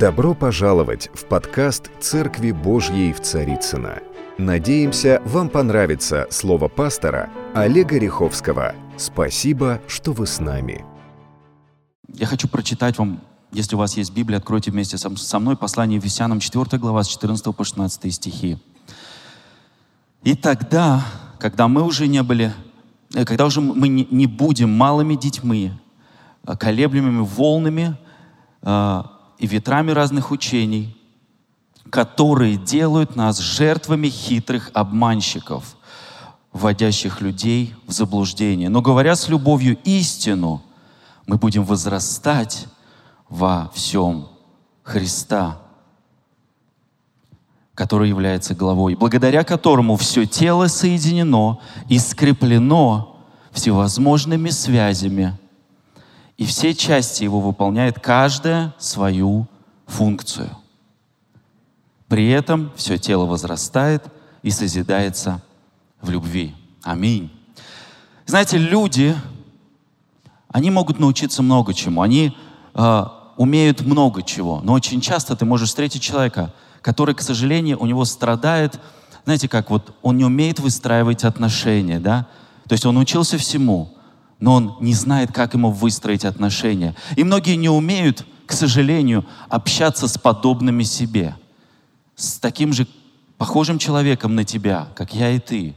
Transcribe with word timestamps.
Добро 0.00 0.32
пожаловать 0.32 1.10
в 1.12 1.26
подкаст 1.26 1.90
«Церкви 2.00 2.52
Божьей 2.52 3.12
в 3.12 3.20
Царицына. 3.20 3.98
Надеемся, 4.38 5.20
вам 5.26 5.50
понравится 5.50 6.26
слово 6.30 6.68
пастора 6.68 7.28
Олега 7.54 7.98
Риховского. 7.98 8.74
Спасибо, 8.96 9.78
что 9.86 10.12
вы 10.12 10.26
с 10.26 10.40
нами. 10.40 10.86
Я 12.08 12.24
хочу 12.24 12.48
прочитать 12.48 12.96
вам, 12.96 13.20
если 13.52 13.76
у 13.76 13.78
вас 13.78 13.94
есть 13.98 14.14
Библия, 14.14 14.38
откройте 14.38 14.70
вместе 14.70 14.96
со 14.96 15.38
мной 15.38 15.54
послание 15.54 15.98
Ефесянам 15.98 16.40
4 16.40 16.78
глава 16.78 17.02
с 17.02 17.08
14 17.08 17.54
по 17.54 17.62
16 17.62 18.14
стихи. 18.14 18.56
«И 20.22 20.34
тогда, 20.34 21.04
когда 21.38 21.68
мы 21.68 21.82
уже 21.82 22.06
не 22.06 22.22
были, 22.22 22.54
э, 23.14 23.26
когда 23.26 23.44
уже 23.44 23.60
мы 23.60 23.90
не 23.90 24.26
будем 24.26 24.70
малыми 24.70 25.14
детьми, 25.14 25.72
а 26.46 26.56
колеблемыми 26.56 27.20
волнами, 27.20 27.98
а, 28.62 29.09
и 29.40 29.46
ветрами 29.46 29.90
разных 29.90 30.30
учений, 30.30 30.94
которые 31.88 32.56
делают 32.56 33.16
нас 33.16 33.38
жертвами 33.38 34.08
хитрых 34.08 34.70
обманщиков, 34.74 35.76
вводящих 36.52 37.22
людей 37.22 37.74
в 37.86 37.92
заблуждение. 37.92 38.68
Но 38.68 38.82
говоря 38.82 39.16
с 39.16 39.28
любовью 39.28 39.78
истину, 39.84 40.62
мы 41.26 41.38
будем 41.38 41.64
возрастать 41.64 42.66
во 43.30 43.70
всем 43.74 44.28
Христа, 44.82 45.58
который 47.74 48.10
является 48.10 48.54
главой, 48.54 48.94
благодаря 48.94 49.42
которому 49.42 49.96
все 49.96 50.26
тело 50.26 50.66
соединено 50.66 51.60
и 51.88 51.98
скреплено 51.98 53.16
всевозможными 53.52 54.50
связями– 54.50 55.38
и 56.40 56.46
все 56.46 56.74
части 56.74 57.22
его 57.22 57.38
выполняют 57.38 57.98
каждая 57.98 58.74
свою 58.78 59.46
функцию. 59.86 60.48
При 62.08 62.30
этом 62.30 62.72
все 62.76 62.96
тело 62.96 63.26
возрастает 63.26 64.04
и 64.42 64.50
созидается 64.50 65.42
в 66.00 66.08
любви. 66.08 66.54
Аминь. 66.82 67.30
Знаете, 68.24 68.56
люди, 68.56 69.14
они 70.48 70.70
могут 70.70 70.98
научиться 70.98 71.42
много 71.42 71.74
чему, 71.74 72.00
они 72.00 72.34
э, 72.74 73.04
умеют 73.36 73.82
много 73.82 74.22
чего, 74.22 74.62
но 74.62 74.72
очень 74.72 75.02
часто 75.02 75.36
ты 75.36 75.44
можешь 75.44 75.68
встретить 75.68 76.00
человека, 76.00 76.54
который, 76.80 77.14
к 77.14 77.20
сожалению, 77.20 77.78
у 77.78 77.84
него 77.84 78.06
страдает, 78.06 78.80
знаете, 79.26 79.46
как 79.46 79.68
вот 79.68 79.94
он 80.00 80.16
не 80.16 80.24
умеет 80.24 80.58
выстраивать 80.58 81.24
отношения, 81.24 82.00
да, 82.00 82.28
то 82.66 82.72
есть 82.72 82.86
он 82.86 82.96
учился 82.96 83.36
всему, 83.36 83.94
но 84.40 84.54
он 84.54 84.76
не 84.80 84.94
знает, 84.94 85.32
как 85.32 85.54
ему 85.54 85.70
выстроить 85.70 86.24
отношения. 86.24 86.96
И 87.16 87.24
многие 87.24 87.56
не 87.56 87.68
умеют, 87.68 88.26
к 88.46 88.52
сожалению, 88.52 89.24
общаться 89.48 90.08
с 90.08 90.18
подобными 90.18 90.82
себе, 90.82 91.36
с 92.16 92.38
таким 92.38 92.72
же 92.72 92.86
похожим 93.38 93.78
человеком 93.78 94.34
на 94.34 94.44
тебя, 94.44 94.88
как 94.94 95.14
я 95.14 95.30
и 95.30 95.38
ты. 95.38 95.76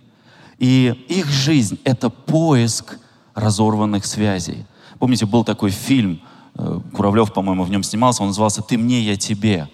И 0.58 1.06
их 1.10 1.30
жизнь— 1.30 1.80
это 1.84 2.10
поиск 2.10 3.00
разорванных 3.36 4.06
связей. 4.06 4.66
Помните, 5.00 5.26
был 5.26 5.44
такой 5.44 5.72
фильм, 5.72 6.22
э, 6.56 6.80
Куравлев, 6.94 7.34
по-моему, 7.34 7.64
в 7.64 7.70
нем 7.70 7.84
снимался, 7.84 8.22
он 8.22 8.30
назывался 8.30 8.62
«Ты 8.62 8.78
мне, 8.78 9.02
я 9.02 9.18
тебе». 9.18 9.70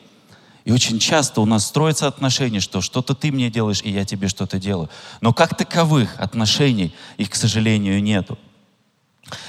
И 0.65 0.71
очень 0.71 0.99
часто 0.99 1.41
у 1.41 1.45
нас 1.45 1.65
строятся 1.65 2.07
отношения, 2.07 2.59
что 2.59 2.81
что-то 2.81 3.15
ты 3.15 3.31
мне 3.31 3.49
делаешь, 3.49 3.81
и 3.83 3.91
я 3.91 4.05
тебе 4.05 4.27
что-то 4.27 4.59
делаю. 4.59 4.89
Но 5.21 5.33
как 5.33 5.55
таковых 5.55 6.19
отношений, 6.19 6.93
их, 7.17 7.29
к 7.29 7.35
сожалению, 7.35 8.01
нету. 8.03 8.37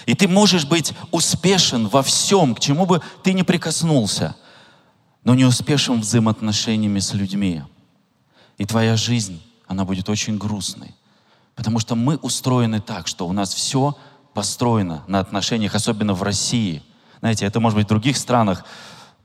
И 0.06 0.14
ты 0.14 0.28
можешь 0.28 0.64
быть 0.64 0.92
успешен 1.10 1.88
во 1.88 2.02
всем, 2.02 2.54
к 2.54 2.60
чему 2.60 2.86
бы 2.86 3.02
ты 3.22 3.32
ни 3.32 3.42
прикоснулся, 3.42 4.36
но 5.24 5.34
не 5.34 5.44
успешен 5.44 6.00
взаимоотношениями 6.00 6.98
с 6.98 7.12
людьми. 7.12 7.62
И 8.58 8.64
твоя 8.64 8.96
жизнь, 8.96 9.42
она 9.66 9.84
будет 9.84 10.08
очень 10.08 10.38
грустной. 10.38 10.94
Потому 11.54 11.78
что 11.78 11.94
мы 11.94 12.16
устроены 12.16 12.80
так, 12.80 13.06
что 13.06 13.26
у 13.26 13.32
нас 13.32 13.52
все 13.52 13.96
построено 14.34 15.02
на 15.06 15.20
отношениях, 15.20 15.74
особенно 15.74 16.14
в 16.14 16.22
России. 16.22 16.82
Знаете, 17.20 17.44
это 17.44 17.60
может 17.60 17.76
быть 17.76 17.86
в 17.86 17.88
других 17.90 18.16
странах, 18.16 18.64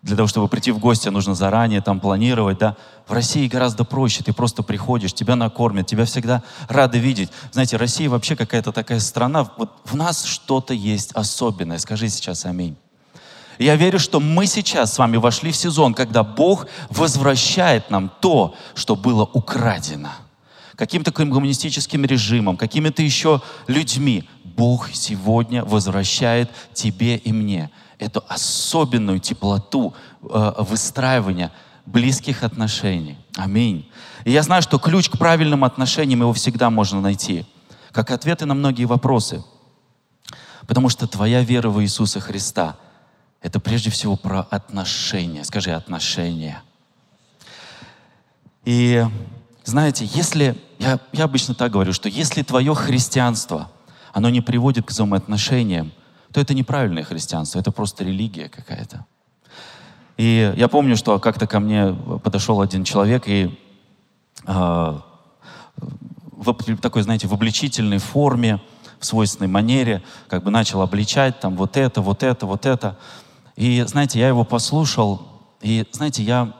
для 0.06 0.16
того, 0.16 0.28
чтобы 0.28 0.48
прийти 0.48 0.70
в 0.70 0.78
гости, 0.78 1.10
нужно 1.10 1.34
заранее 1.34 1.82
там 1.82 2.00
планировать, 2.00 2.60
да. 2.60 2.78
В 3.08 3.12
России 3.12 3.48
гораздо 3.48 3.84
проще, 3.86 4.24
ты 4.24 4.34
просто 4.34 4.62
приходишь, 4.62 5.14
тебя 5.14 5.36
накормят, 5.36 5.88
тебя 5.88 6.06
всегда 6.06 6.44
рады 6.68 7.00
видеть. 7.00 7.32
Знаете, 7.52 7.78
Россия 7.78 8.08
вообще 8.08 8.36
какая-то 8.36 8.72
такая 8.72 9.00
страна, 9.00 9.50
вот 9.58 9.72
в 9.84 9.96
нас 9.96 10.24
что-то 10.26 10.76
есть 10.76 11.12
особенное. 11.14 11.80
Скажи 11.80 12.08
сейчас 12.10 12.46
аминь. 12.46 12.76
Я 13.58 13.76
верю, 13.78 13.98
что 13.98 14.20
мы 14.20 14.46
сейчас 14.46 14.94
с 14.94 15.00
вами 15.00 15.18
вошли 15.18 15.52
в 15.52 15.56
сезон, 15.56 15.96
когда 15.96 16.24
Бог 16.24 16.68
возвращает 16.92 17.90
нам 17.90 18.12
то, 18.22 18.54
что 18.76 18.96
было 18.96 19.24
украдено. 19.34 20.12
Каким-то 20.76 21.12
коммунистическим 21.12 22.06
режимом, 22.06 22.58
какими-то 22.58 23.02
еще 23.02 23.42
людьми. 23.66 24.30
Бог 24.44 24.92
сегодня 24.94 25.66
возвращает 25.66 26.52
тебе 26.76 27.18
и 27.18 27.34
мне– 27.34 27.72
эту 28.00 28.24
особенную 28.28 29.20
теплоту 29.20 29.94
э, 30.22 30.54
выстраивания 30.60 31.52
близких 31.86 32.44
отношений. 32.44 33.18
Аминь. 33.36 33.90
И 34.24 34.32
я 34.32 34.42
знаю, 34.42 34.62
что 34.62 34.80
ключ 34.80 35.10
к 35.10 35.18
правильным 35.18 35.64
отношениям 35.64 36.22
его 36.22 36.34
всегда 36.34 36.70
можно 36.70 37.02
найти, 37.02 37.46
как 37.92 38.12
ответы 38.12 38.46
на 38.46 38.54
многие 38.54 38.86
вопросы. 38.86 39.44
Потому 40.68 40.90
что 40.90 41.08
твоя 41.08 41.42
вера 41.42 41.70
в 41.70 41.82
Иисуса 41.82 42.20
Христа— 42.20 42.78
это 43.42 43.60
прежде 43.60 43.92
всего 43.92 44.16
про 44.16 44.42
отношения. 44.42 45.44
Скажи 45.44 45.72
«отношения». 45.72 46.62
И 48.64 49.06
знаете, 49.64 50.06
если, 50.06 50.60
я, 50.80 51.00
я 51.14 51.26
обычно 51.26 51.54
так 51.54 51.72
говорю, 51.72 51.94
что 51.94 52.10
если 52.10 52.42
твое 52.42 52.74
христианство, 52.74 53.72
оно 54.12 54.30
не 54.30 54.42
приводит 54.42 54.86
к 54.86 54.90
взаимоотношениям, 54.90 55.92
то 56.36 56.42
это 56.42 56.54
неправильное 56.54 57.06
христианство, 57.06 57.60
это 57.60 57.72
просто 57.72 58.04
религия 58.04 58.50
какая-то. 58.50 59.06
И 60.18 60.54
я 60.58 60.68
помню, 60.68 60.98
что 60.98 61.18
как-то 61.18 61.48
ко 61.48 61.62
мне 61.62 61.96
подошел 62.22 62.60
один 62.60 62.84
человек 62.84 63.24
и 63.26 63.58
э, 64.46 65.00
в 66.34 66.54
такой, 66.82 67.04
знаете, 67.04 67.28
в 67.28 67.34
обличительной 67.34 68.00
форме, 68.00 68.60
в 69.00 69.06
свойственной 69.06 69.48
манере, 69.48 70.04
как 70.28 70.44
бы 70.44 70.52
начал 70.52 70.82
обличать 70.82 71.40
там 71.40 71.56
вот 71.56 71.78
это, 71.78 72.02
вот 72.02 72.22
это, 72.22 72.46
вот 72.46 72.66
это. 72.66 72.98
И, 73.56 73.86
знаете, 73.88 74.20
я 74.20 74.28
его 74.28 74.44
послушал, 74.44 75.26
и, 75.62 75.86
знаете, 75.94 76.22
я, 76.22 76.54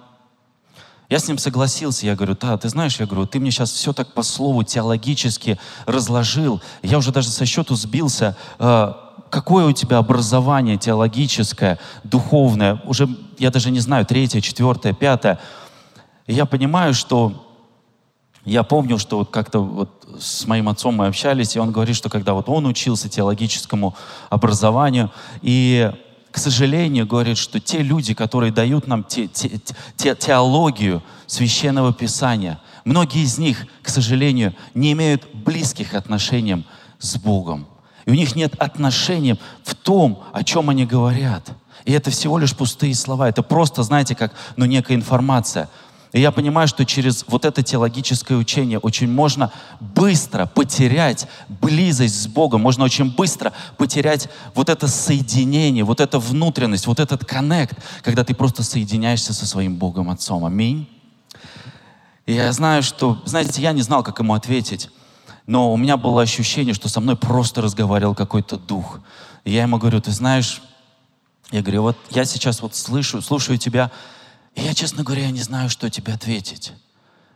я 1.10 1.20
с 1.20 1.28
ним 1.28 1.38
согласился. 1.38 2.06
Я 2.06 2.16
говорю, 2.16 2.38
да, 2.40 2.58
ты 2.58 2.70
знаешь, 2.70 2.98
я 3.02 3.08
говорю, 3.08 3.28
ты 3.28 3.42
мне 3.42 3.52
сейчас 3.52 3.72
все 3.72 3.92
так 3.92 4.14
по 4.14 4.24
слову 4.24 4.64
теологически 4.64 5.60
разложил. 5.86 6.62
Я 6.82 6.98
уже 6.98 7.12
даже 7.12 7.28
со 7.28 7.46
счету 7.46 7.76
сбился, 7.76 8.38
э, 8.58 8.94
какое 9.36 9.66
у 9.66 9.74
тебя 9.74 9.98
образование 9.98 10.78
теологическое, 10.78 11.78
духовное, 12.06 12.82
уже, 12.86 13.10
я 13.38 13.52
даже 13.52 13.70
не 13.70 13.82
знаю, 13.82 14.06
третье, 14.06 14.40
четвертое, 14.40 14.94
пятое. 14.94 15.42
И 16.26 16.34
я 16.34 16.46
понимаю, 16.46 16.94
что 16.94 17.46
я 18.46 18.64
помню, 18.64 18.98
что 18.98 19.18
вот 19.18 19.32
как-то 19.32 19.60
вот 19.60 20.08
с 20.22 20.48
моим 20.48 20.70
отцом 20.70 20.96
мы 20.96 21.08
общались, 21.08 21.58
и 21.58 21.60
он 21.60 21.74
говорит, 21.74 21.98
что 21.98 22.08
когда 22.08 22.34
вот 22.34 22.48
он 22.48 22.66
учился 22.66 23.10
теологическому 23.10 23.94
образованию, 24.30 25.12
и, 25.42 25.92
к 26.32 26.38
сожалению, 26.38 27.06
говорит, 27.06 27.38
что 27.38 27.60
те 27.60 27.80
люди, 27.80 28.14
которые 28.14 28.54
дают 28.54 28.88
нам 28.88 29.04
те, 29.04 29.28
те, 29.28 29.60
те, 29.98 30.16
теологию 30.16 31.04
священного 31.28 31.92
писания, 31.92 32.62
многие 32.86 33.24
из 33.24 33.38
них, 33.38 33.68
к 33.84 33.90
сожалению, 33.90 34.56
не 34.74 34.94
имеют 34.94 35.28
близких 35.34 35.94
отношений 35.94 36.66
с 37.00 37.18
Богом. 37.18 37.68
И 38.06 38.12
у 38.12 38.14
них 38.14 38.36
нет 38.36 38.54
отношения 38.60 39.38
в 39.64 39.76
том, 39.76 40.24
о 40.32 40.44
чем 40.44 40.70
они 40.70 40.86
говорят. 40.86 41.44
И 41.86 41.92
это 41.92 42.10
всего 42.12 42.38
лишь 42.38 42.56
пустые 42.56 42.96
слова. 42.96 43.30
Это 43.30 43.44
просто, 43.44 43.84
знаете, 43.84 44.16
как 44.16 44.34
ну, 44.58 44.66
некая 44.66 44.96
информация. 44.96 45.70
И 46.16 46.22
я 46.22 46.32
понимаю, 46.32 46.68
что 46.68 46.86
через 46.86 47.26
вот 47.28 47.44
это 47.44 47.62
теологическое 47.62 48.38
учение 48.38 48.80
очень 48.80 49.12
можно 49.12 49.52
быстро 49.82 50.46
потерять 50.46 51.28
близость 51.50 52.22
с 52.22 52.28
Богом, 52.28 52.62
можно 52.62 52.86
очень 52.86 53.14
быстро 53.14 53.52
потерять 53.76 54.30
вот 54.54 54.70
это 54.70 54.88
соединение, 54.88 55.84
вот 55.84 56.00
эту 56.00 56.22
внутренность, 56.22 56.88
вот 56.88 57.02
этот 57.02 57.26
коннект, 57.26 57.78
когда 58.02 58.24
ты 58.24 58.34
просто 58.34 58.64
соединяешься 58.64 59.34
со 59.34 59.46
своим 59.46 59.76
Богом 59.76 60.10
Отцом. 60.10 60.46
Аминь. 60.46 60.88
И 62.26 62.34
я 62.34 62.50
знаю, 62.54 62.82
что, 62.82 63.22
знаете, 63.26 63.62
я 63.62 63.74
не 63.74 63.82
знал, 63.82 64.02
как 64.02 64.18
ему 64.20 64.36
ответить. 64.36 64.90
Но 65.48 65.72
у 65.72 65.78
меня 65.78 65.98
было 65.98 66.22
ощущение, 66.22 66.74
что 66.74 66.90
со 66.90 67.00
мной 67.00 67.16
просто 67.16 67.62
разговаривал 67.62 68.16
какой-то 68.16 68.58
дух. 68.58 69.00
И 69.44 69.52
я 69.52 69.64
ему 69.64 69.78
говорю, 69.78 70.02
ты 70.02 70.12
знаешь, 70.12 70.62
я 71.52 71.62
говорю, 71.62 71.84
вот 71.84 71.98
я 72.10 72.26
сейчас 72.26 72.62
вот 72.62 72.76
слышу, 72.76 73.22
слушаю 73.22 73.58
тебя, 73.58 73.92
и 74.56 74.62
я, 74.62 74.74
честно 74.74 75.04
говоря, 75.04 75.24
я 75.24 75.32
не 75.32 75.42
знаю, 75.42 75.70
что 75.70 75.90
тебе 75.90 76.14
ответить. 76.14 76.74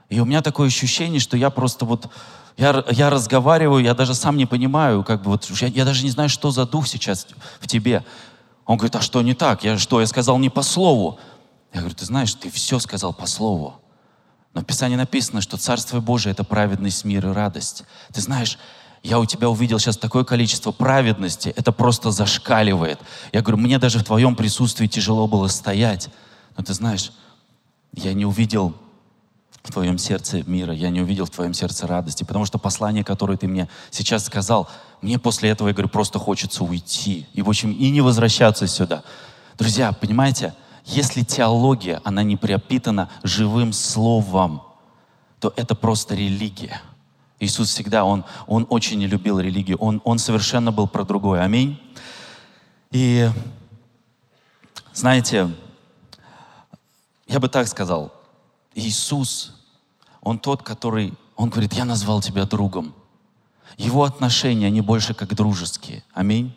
И 0.09 0.19
у 0.19 0.25
меня 0.25 0.41
такое 0.41 0.67
ощущение, 0.67 1.19
что 1.19 1.37
я 1.37 1.51
просто 1.51 1.85
вот, 1.85 2.09
я, 2.57 2.83
я 2.89 3.09
разговариваю, 3.11 3.83
я 3.83 3.93
даже 3.93 4.15
сам 4.15 4.37
не 4.37 4.47
понимаю, 4.47 5.03
как 5.03 5.21
бы 5.21 5.31
вот, 5.31 5.45
я, 5.61 5.67
я 5.67 5.85
даже 5.85 6.03
не 6.03 6.09
знаю, 6.09 6.29
что 6.29 6.49
за 6.49 6.65
дух 6.65 6.87
сейчас 6.87 7.27
в 7.59 7.67
тебе. 7.67 8.03
Он 8.65 8.77
говорит, 8.77 8.95
а 8.95 9.01
что 9.01 9.21
не 9.21 9.35
так? 9.35 9.63
Я 9.63 9.77
что, 9.77 9.99
я 9.99 10.07
сказал 10.07 10.39
не 10.39 10.49
по 10.49 10.63
слову? 10.63 11.19
Я 11.73 11.81
говорю, 11.81 11.95
ты 11.95 12.05
знаешь, 12.05 12.33
ты 12.33 12.49
все 12.49 12.79
сказал 12.79 13.13
по 13.13 13.27
слову. 13.27 13.79
Но 14.59 14.63
в 14.63 14.65
Писании 14.65 14.97
написано, 14.97 15.39
что 15.39 15.55
Царство 15.55 16.01
Божие— 16.01 16.31
это 16.33 16.43
праведность, 16.43 17.05
мир 17.05 17.25
и 17.29 17.31
радость. 17.31 17.85
Ты 18.11 18.19
знаешь, 18.19 18.57
я 19.03 19.17
у 19.17 19.25
тебя 19.25 19.47
увидел 19.49 19.79
сейчас 19.79 19.95
такое 19.95 20.25
количество 20.25 20.73
праведности, 20.73 21.53
это 21.55 21.71
просто 21.71 22.11
зашкаливает. 22.11 22.99
Я 23.31 23.41
говорю, 23.41 23.55
мне 23.55 23.79
даже 23.79 23.99
в 23.99 24.03
твоем 24.03 24.35
присутствии 24.35 24.87
тяжело 24.87 25.29
было 25.29 25.47
стоять. 25.47 26.09
Но 26.57 26.63
ты 26.65 26.73
знаешь, 26.73 27.13
я 27.93 28.13
не 28.13 28.25
увидел 28.25 28.75
в 29.63 29.71
твоем 29.71 29.97
сердце 29.97 30.43
мира, 30.45 30.73
я 30.73 30.89
не 30.89 30.99
увидел 30.99 31.23
в 31.23 31.29
твоем 31.29 31.53
сердце 31.53 31.87
радости, 31.87 32.25
потому 32.25 32.43
что 32.43 32.57
послание, 32.57 33.05
которое 33.05 33.37
ты 33.37 33.47
мне 33.47 33.69
сейчас 33.91 34.25
сказал, 34.25 34.67
мне 35.01 35.19
после 35.19 35.51
этого, 35.51 35.69
я 35.69 35.73
говорю, 35.73 35.87
просто 35.87 36.19
хочется 36.19 36.65
уйти 36.65 37.25
и, 37.31 37.41
в 37.41 37.47
общем, 37.47 37.71
и 37.71 37.89
не 37.91 38.01
возвращаться 38.01 38.67
сюда. 38.67 39.03
Друзья, 39.57 39.93
понимаете, 39.93 40.53
если 40.89 41.23
теология, 41.23 42.01
она 42.03 42.23
не 42.23 42.35
пропитана 42.35 43.09
живым 43.23 43.73
словом, 43.73 44.63
то 45.39 45.53
это 45.55 45.75
просто 45.75 46.15
религия. 46.15 46.81
Иисус 47.39 47.69
всегда, 47.69 48.03
Он, 48.03 48.25
он 48.47 48.65
очень 48.69 48.97
не 48.97 49.07
любил 49.07 49.39
религию, 49.39 49.77
он, 49.77 50.01
он 50.03 50.19
совершенно 50.19 50.71
был 50.71 50.87
про 50.87 51.05
другое. 51.05 51.41
Аминь. 51.41 51.79
И 52.91 53.29
знаете, 54.93 55.49
я 57.27 57.39
бы 57.39 57.47
так 57.47 57.67
сказал, 57.67 58.11
Иисус, 58.73 59.53
Он 60.21 60.39
тот, 60.39 60.63
который, 60.63 61.13
Он 61.35 61.49
говорит, 61.49 61.73
я 61.73 61.85
назвал 61.85 62.21
тебя 62.21 62.45
другом. 62.45 62.95
Его 63.77 64.03
отношения, 64.03 64.67
они 64.67 64.81
больше 64.81 65.13
как 65.13 65.35
дружеские. 65.35 66.03
Аминь. 66.13 66.53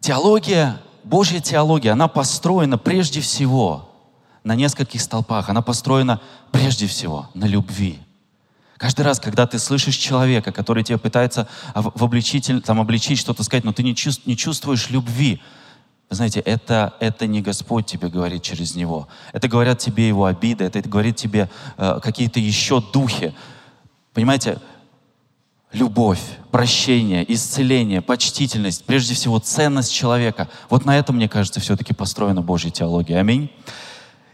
Теология, 0.00 0.80
Божья 1.06 1.38
теология, 1.38 1.92
она 1.92 2.08
построена 2.08 2.78
прежде 2.78 3.20
всего 3.20 3.88
на 4.42 4.56
нескольких 4.56 5.00
столпах. 5.00 5.48
Она 5.48 5.62
построена 5.62 6.20
прежде 6.50 6.88
всего 6.88 7.30
на 7.32 7.44
любви. 7.44 8.00
Каждый 8.76 9.02
раз, 9.02 9.20
когда 9.20 9.46
ты 9.46 9.60
слышишь 9.60 9.94
человека, 9.94 10.50
который 10.50 10.82
тебе 10.82 10.98
пытается 10.98 11.46
в 11.76 12.02
обличитель, 12.02 12.60
там, 12.60 12.80
обличить 12.80 13.20
что-то 13.20 13.44
сказать, 13.44 13.62
но 13.62 13.72
ты 13.72 13.84
не, 13.84 13.94
чувств, 13.94 14.26
не 14.26 14.36
чувствуешь 14.36 14.90
любви, 14.90 15.40
вы 16.10 16.16
знаете, 16.16 16.40
это, 16.40 16.94
это 16.98 17.28
не 17.28 17.40
Господь 17.40 17.86
тебе 17.86 18.08
говорит 18.08 18.42
через 18.42 18.74
него. 18.74 19.06
Это 19.32 19.46
говорят 19.46 19.78
тебе 19.78 20.08
его 20.08 20.24
обиды, 20.24 20.64
это 20.64 20.80
говорит 20.82 21.14
тебе 21.14 21.48
э, 21.76 22.00
какие-то 22.02 22.40
еще 22.40 22.82
духи. 22.92 23.32
Понимаете, 24.12 24.58
любовь, 25.72 26.20
прощение, 26.50 27.24
исцеление, 27.32 28.00
почтительность, 28.00 28.84
прежде 28.84 29.14
всего 29.14 29.38
ценность 29.38 29.92
человека. 29.92 30.48
Вот 30.70 30.84
на 30.84 30.98
этом, 30.98 31.16
мне 31.16 31.28
кажется, 31.28 31.60
все-таки 31.60 31.92
построена 31.92 32.42
Божья 32.42 32.70
теология. 32.70 33.18
Аминь. 33.18 33.50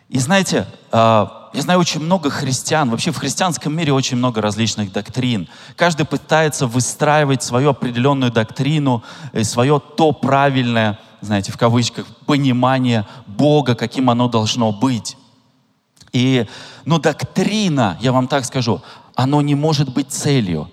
И 0.09 0.19
знаете, 0.19 0.67
э, 0.93 1.27
я 1.55 1.63
знаю 1.63 1.81
очень 1.81 2.01
много 2.01 2.31
христиан, 2.31 2.91
вообще 2.91 3.13
в 3.13 3.17
христианском 3.17 3.75
мире 3.75 3.93
очень 3.93 4.19
много 4.19 4.41
различных 4.41 4.93
доктрин. 4.93 5.49
Каждый 5.77 6.05
пытается 6.07 6.67
выстраивать 6.67 7.43
свою 7.43 7.71
определенную 7.71 8.31
доктрину, 8.31 9.03
э, 9.33 9.43
свое 9.45 9.81
то 9.97 10.13
правильное– 10.13 10.99
знаете, 11.23 11.53
в 11.53 11.57
кавычках, 11.57 12.07
понимание 12.27 13.07
Бога, 13.27 13.75
каким 13.75 14.11
оно 14.11 14.29
должно 14.29 14.73
быть. 14.73 15.17
И, 16.13 16.47
но 16.85 16.99
доктрина, 16.99 17.97
я 18.01 18.13
вам 18.13 18.27
так 18.27 18.45
скажу, 18.45 18.83
оно 19.15 19.41
не 19.41 19.55
может 19.55 19.95
быть 19.95 20.11
целью. 20.11 20.71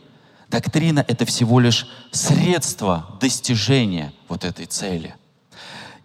Доктрина— 0.49 1.05
это 1.07 1.25
всего 1.25 1.59
лишь 1.59 1.87
средство 2.11 3.17
достижения 3.21 4.13
вот 4.27 4.43
этой 4.43 4.65
цели. 4.65 5.15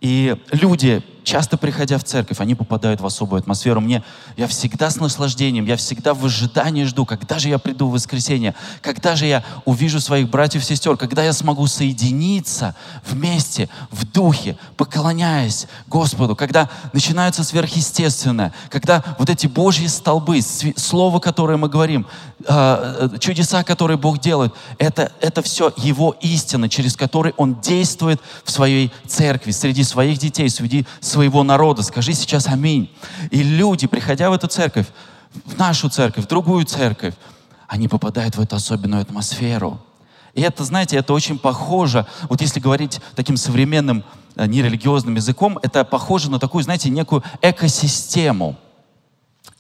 И 0.00 0.36
люди, 0.52 1.02
часто 1.24 1.56
приходя 1.56 1.98
в 1.98 2.04
церковь, 2.04 2.40
они 2.40 2.54
попадают 2.54 3.00
в 3.00 3.06
особую 3.06 3.40
атмосферу. 3.40 3.80
Мне, 3.80 4.04
я 4.36 4.46
всегда 4.46 4.90
с 4.90 4.96
наслаждением, 4.96 5.64
я 5.64 5.76
всегда 5.76 6.14
в 6.14 6.24
ожидании 6.24 6.84
жду, 6.84 7.04
когда 7.06 7.38
же 7.38 7.48
я 7.48 7.58
приду 7.58 7.88
в 7.88 7.92
воскресенье, 7.92 8.54
когда 8.82 9.16
же 9.16 9.26
я 9.26 9.42
увижу 9.64 10.00
своих 10.00 10.28
братьев 10.28 10.62
и 10.62 10.64
сестер, 10.64 10.96
когда 10.96 11.24
я 11.24 11.32
смогу 11.32 11.66
соединиться 11.66 12.76
вместе, 13.04 13.68
в 13.90 14.04
духе, 14.04 14.56
поклоняясь 14.76 15.66
Господу, 15.86 16.36
когда 16.36 16.68
начинается 16.92 17.42
сверхъестественное, 17.42 18.52
когда 18.68 19.02
вот 19.18 19.30
эти 19.30 19.46
Божьи 19.46 19.86
столбы, 19.86 20.40
слово, 20.76 21.18
которое 21.18 21.56
мы 21.56 21.68
говорим, 21.68 22.06
а, 22.46 23.08
э, 23.14 23.18
чудеса, 23.18 23.64
которые 23.64 23.96
Бог 23.96 24.20
делает, 24.20 24.52
это, 24.78 25.12
это 25.20 25.40
все 25.42 25.72
Его 25.76 26.14
истина, 26.20 26.68
через 26.68 26.96
которые 26.96 27.32
Он 27.36 27.60
действует 27.60 28.20
в 28.44 28.50
своей 28.50 28.92
церкви, 29.06 29.50
среди 29.50 29.82
своих 29.84 30.18
детей, 30.18 30.50
среди 30.50 30.86
своего 31.14 31.44
народа. 31.44 31.82
Скажи 31.82 32.12
сейчас 32.12 32.48
аминь. 32.48 32.90
И 33.30 33.42
люди, 33.42 33.86
приходя 33.86 34.30
в 34.30 34.32
эту 34.32 34.48
церковь, 34.48 34.86
в 35.44 35.56
нашу 35.56 35.88
церковь, 35.88 36.24
в 36.24 36.28
другую 36.28 36.64
церковь, 36.64 37.14
они 37.68 37.86
попадают 37.88 38.36
в 38.36 38.40
эту 38.40 38.56
особенную 38.56 39.02
атмосферу. 39.02 39.78
И 40.34 40.42
это, 40.42 40.64
знаете, 40.64 40.96
это 40.96 41.12
очень 41.12 41.38
похоже, 41.38 42.04
вот 42.28 42.40
если 42.40 42.58
говорить 42.58 43.00
таким 43.14 43.36
современным 43.36 44.02
э, 44.34 44.46
нерелигиозным 44.46 45.14
языком, 45.14 45.58
это 45.62 45.84
похоже 45.84 46.30
на 46.30 46.40
такую, 46.40 46.64
знаете, 46.64 46.90
некую 46.90 47.22
экосистему. 47.40 48.56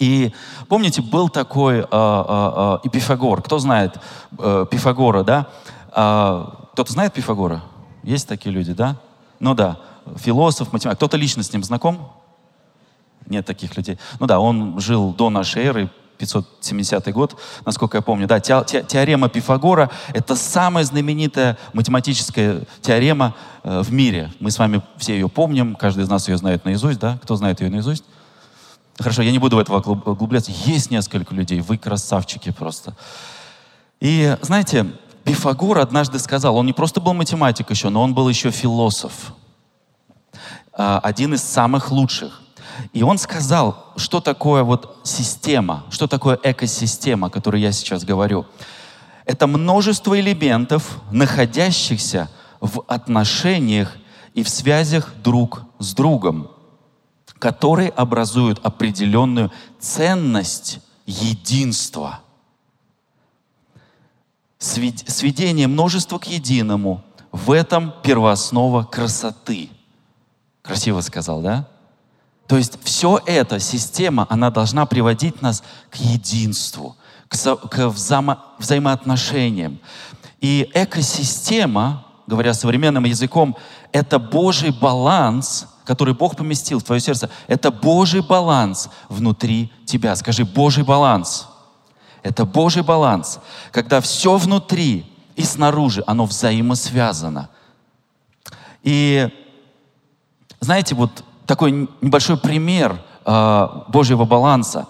И 0.00 0.32
помните, 0.68 1.02
был 1.02 1.28
такой 1.28 1.78
э, 1.78 1.84
э, 1.90 2.80
э, 2.84 2.88
Пифагор. 2.90 3.42
Кто 3.42 3.60
знает 3.60 4.00
э, 4.38 4.66
Пифагора, 4.68 5.22
да? 5.22 5.46
Э, 5.94 6.46
кто-то 6.72 6.92
знает 6.92 7.12
Пифагора? 7.12 7.62
Есть 8.02 8.26
такие 8.26 8.52
люди, 8.52 8.72
да? 8.72 8.96
Ну 9.38 9.54
да 9.54 9.78
философ, 10.16 10.72
математик. 10.72 10.98
Кто-то 10.98 11.16
лично 11.16 11.42
с 11.42 11.52
ним 11.52 11.64
знаком? 11.64 12.12
Нет 13.26 13.46
таких 13.46 13.76
людей. 13.76 13.98
Ну 14.20 14.26
да, 14.26 14.40
он 14.40 14.80
жил 14.80 15.12
до 15.12 15.30
нашей 15.30 15.64
эры, 15.64 15.90
570 16.18 17.12
год, 17.12 17.36
насколько 17.64 17.98
я 17.98 18.02
помню. 18.02 18.26
Да, 18.26 18.40
те, 18.40 18.62
те, 18.66 18.82
теорема 18.82 19.28
Пифагора— 19.28 19.90
это 20.14 20.36
самая 20.36 20.84
знаменитая 20.84 21.58
математическая 21.72 22.62
теорема 22.80 23.34
э, 23.62 23.82
в 23.82 23.92
мире. 23.92 24.32
Мы 24.40 24.50
с 24.50 24.58
вами 24.58 24.82
все 24.96 25.14
ее 25.14 25.28
помним, 25.28 25.74
каждый 25.74 26.04
из 26.04 26.08
нас 26.08 26.28
ее 26.28 26.36
знает 26.36 26.64
наизусть, 26.64 27.00
да? 27.00 27.18
Кто 27.22 27.36
знает 27.36 27.60
ее 27.60 27.70
наизусть? 27.70 28.04
Хорошо, 28.98 29.22
я 29.22 29.32
не 29.32 29.38
буду 29.38 29.56
в 29.56 29.58
это 29.58 29.72
углубляться. 29.72 30.52
Есть 30.66 30.90
несколько 30.90 31.34
людей, 31.34 31.60
вы 31.60 31.78
красавчики 31.78 32.52
просто. 32.52 32.94
И 34.00 34.36
знаете, 34.42 34.86
Пифагор 35.24 35.78
однажды 35.78 36.18
сказал, 36.18 36.56
он 36.56 36.66
не 36.66 36.72
просто 36.72 37.00
был 37.00 37.14
математик 37.14 37.70
еще, 37.70 37.88
но 37.88 38.02
он 38.02 38.14
был 38.14 38.28
еще 38.28 38.50
философ. 38.50 39.32
А, 40.76 40.98
один 40.98 41.34
из 41.34 41.42
самых 41.42 41.90
лучших. 41.90 42.42
И 42.92 43.02
он 43.02 43.18
сказал, 43.18 43.92
что 43.96 44.20
такое 44.20 44.64
вот 44.64 44.98
система, 45.04 45.84
что 45.90 46.08
такое 46.08 46.38
экосистема, 46.42 47.28
о 47.28 47.30
которой 47.30 47.62
я 47.62 47.70
сейчас 47.70 48.04
говорю. 48.04 48.46
Это 49.24 49.46
множество 49.46 50.18
элементов, 50.18 51.00
находящихся 51.12 52.28
в 52.60 52.82
отношениях 52.88 53.96
и 54.34 54.42
в 54.42 54.48
связях 54.48 55.14
друг 55.22 55.62
с 55.78 55.94
другом, 55.94 56.50
которые 57.38 57.90
образуют 57.90 58.58
определенную 58.64 59.52
ценность 59.78 60.80
единства. 61.06 62.20
Сведение 64.58 65.68
множества 65.68 66.18
к 66.18 66.26
единому– 66.26 67.04
в 67.32 67.50
этом 67.50 67.92
первооснова 68.02 68.84
красоты– 68.84 69.68
Красиво 70.64 71.02
сказал, 71.02 71.42
да? 71.42 71.68
То 72.46 72.56
есть 72.56 72.78
все 72.82 73.20
это, 73.26 73.60
система, 73.60 74.26
она 74.30 74.50
должна 74.50 74.86
приводить 74.86 75.42
нас 75.42 75.62
к 75.90 75.96
единству, 75.96 76.96
к, 77.28 77.36
к 77.36 77.88
взаимо, 77.88 78.42
взаимоотношениям. 78.58 79.78
И 80.40 80.70
экосистема, 80.72 82.06
говоря 82.26 82.54
современным 82.54 83.04
языком, 83.04 83.56
это 83.92 84.18
Божий 84.18 84.70
баланс, 84.70 85.66
который 85.84 86.14
Бог 86.14 86.34
поместил 86.36 86.80
в 86.80 86.82
твое 86.82 87.00
сердце. 87.00 87.28
Это 87.46 87.70
Божий 87.70 88.22
баланс 88.22 88.88
внутри 89.10 89.70
тебя. 89.84 90.16
Скажи, 90.16 90.46
Божий 90.46 90.82
баланс. 90.82 91.46
Это 92.22 92.46
Божий 92.46 92.82
баланс, 92.82 93.38
когда 93.70 94.00
все 94.00 94.38
внутри 94.38 95.04
и 95.36 95.42
снаружи, 95.42 96.02
оно 96.06 96.24
взаимосвязано. 96.24 97.50
И 98.82 99.28
знаете, 100.64 100.94
вот 100.94 101.24
такой 101.46 101.88
небольшой 102.00 102.36
пример 102.36 103.00
э, 103.24 103.68
Божьего 103.88 104.24
баланса. 104.24 104.86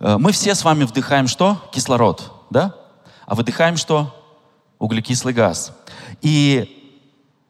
Э, 0.00 0.16
мы 0.18 0.32
все 0.32 0.54
с 0.54 0.64
вами 0.64 0.84
вдыхаем 0.84 1.26
что? 1.28 1.58
Кислород, 1.72 2.32
да? 2.50 2.74
А 3.26 3.34
выдыхаем 3.34 3.76
что? 3.76 4.14
Углекислый 4.78 5.32
газ. 5.32 5.72
И 6.20 6.82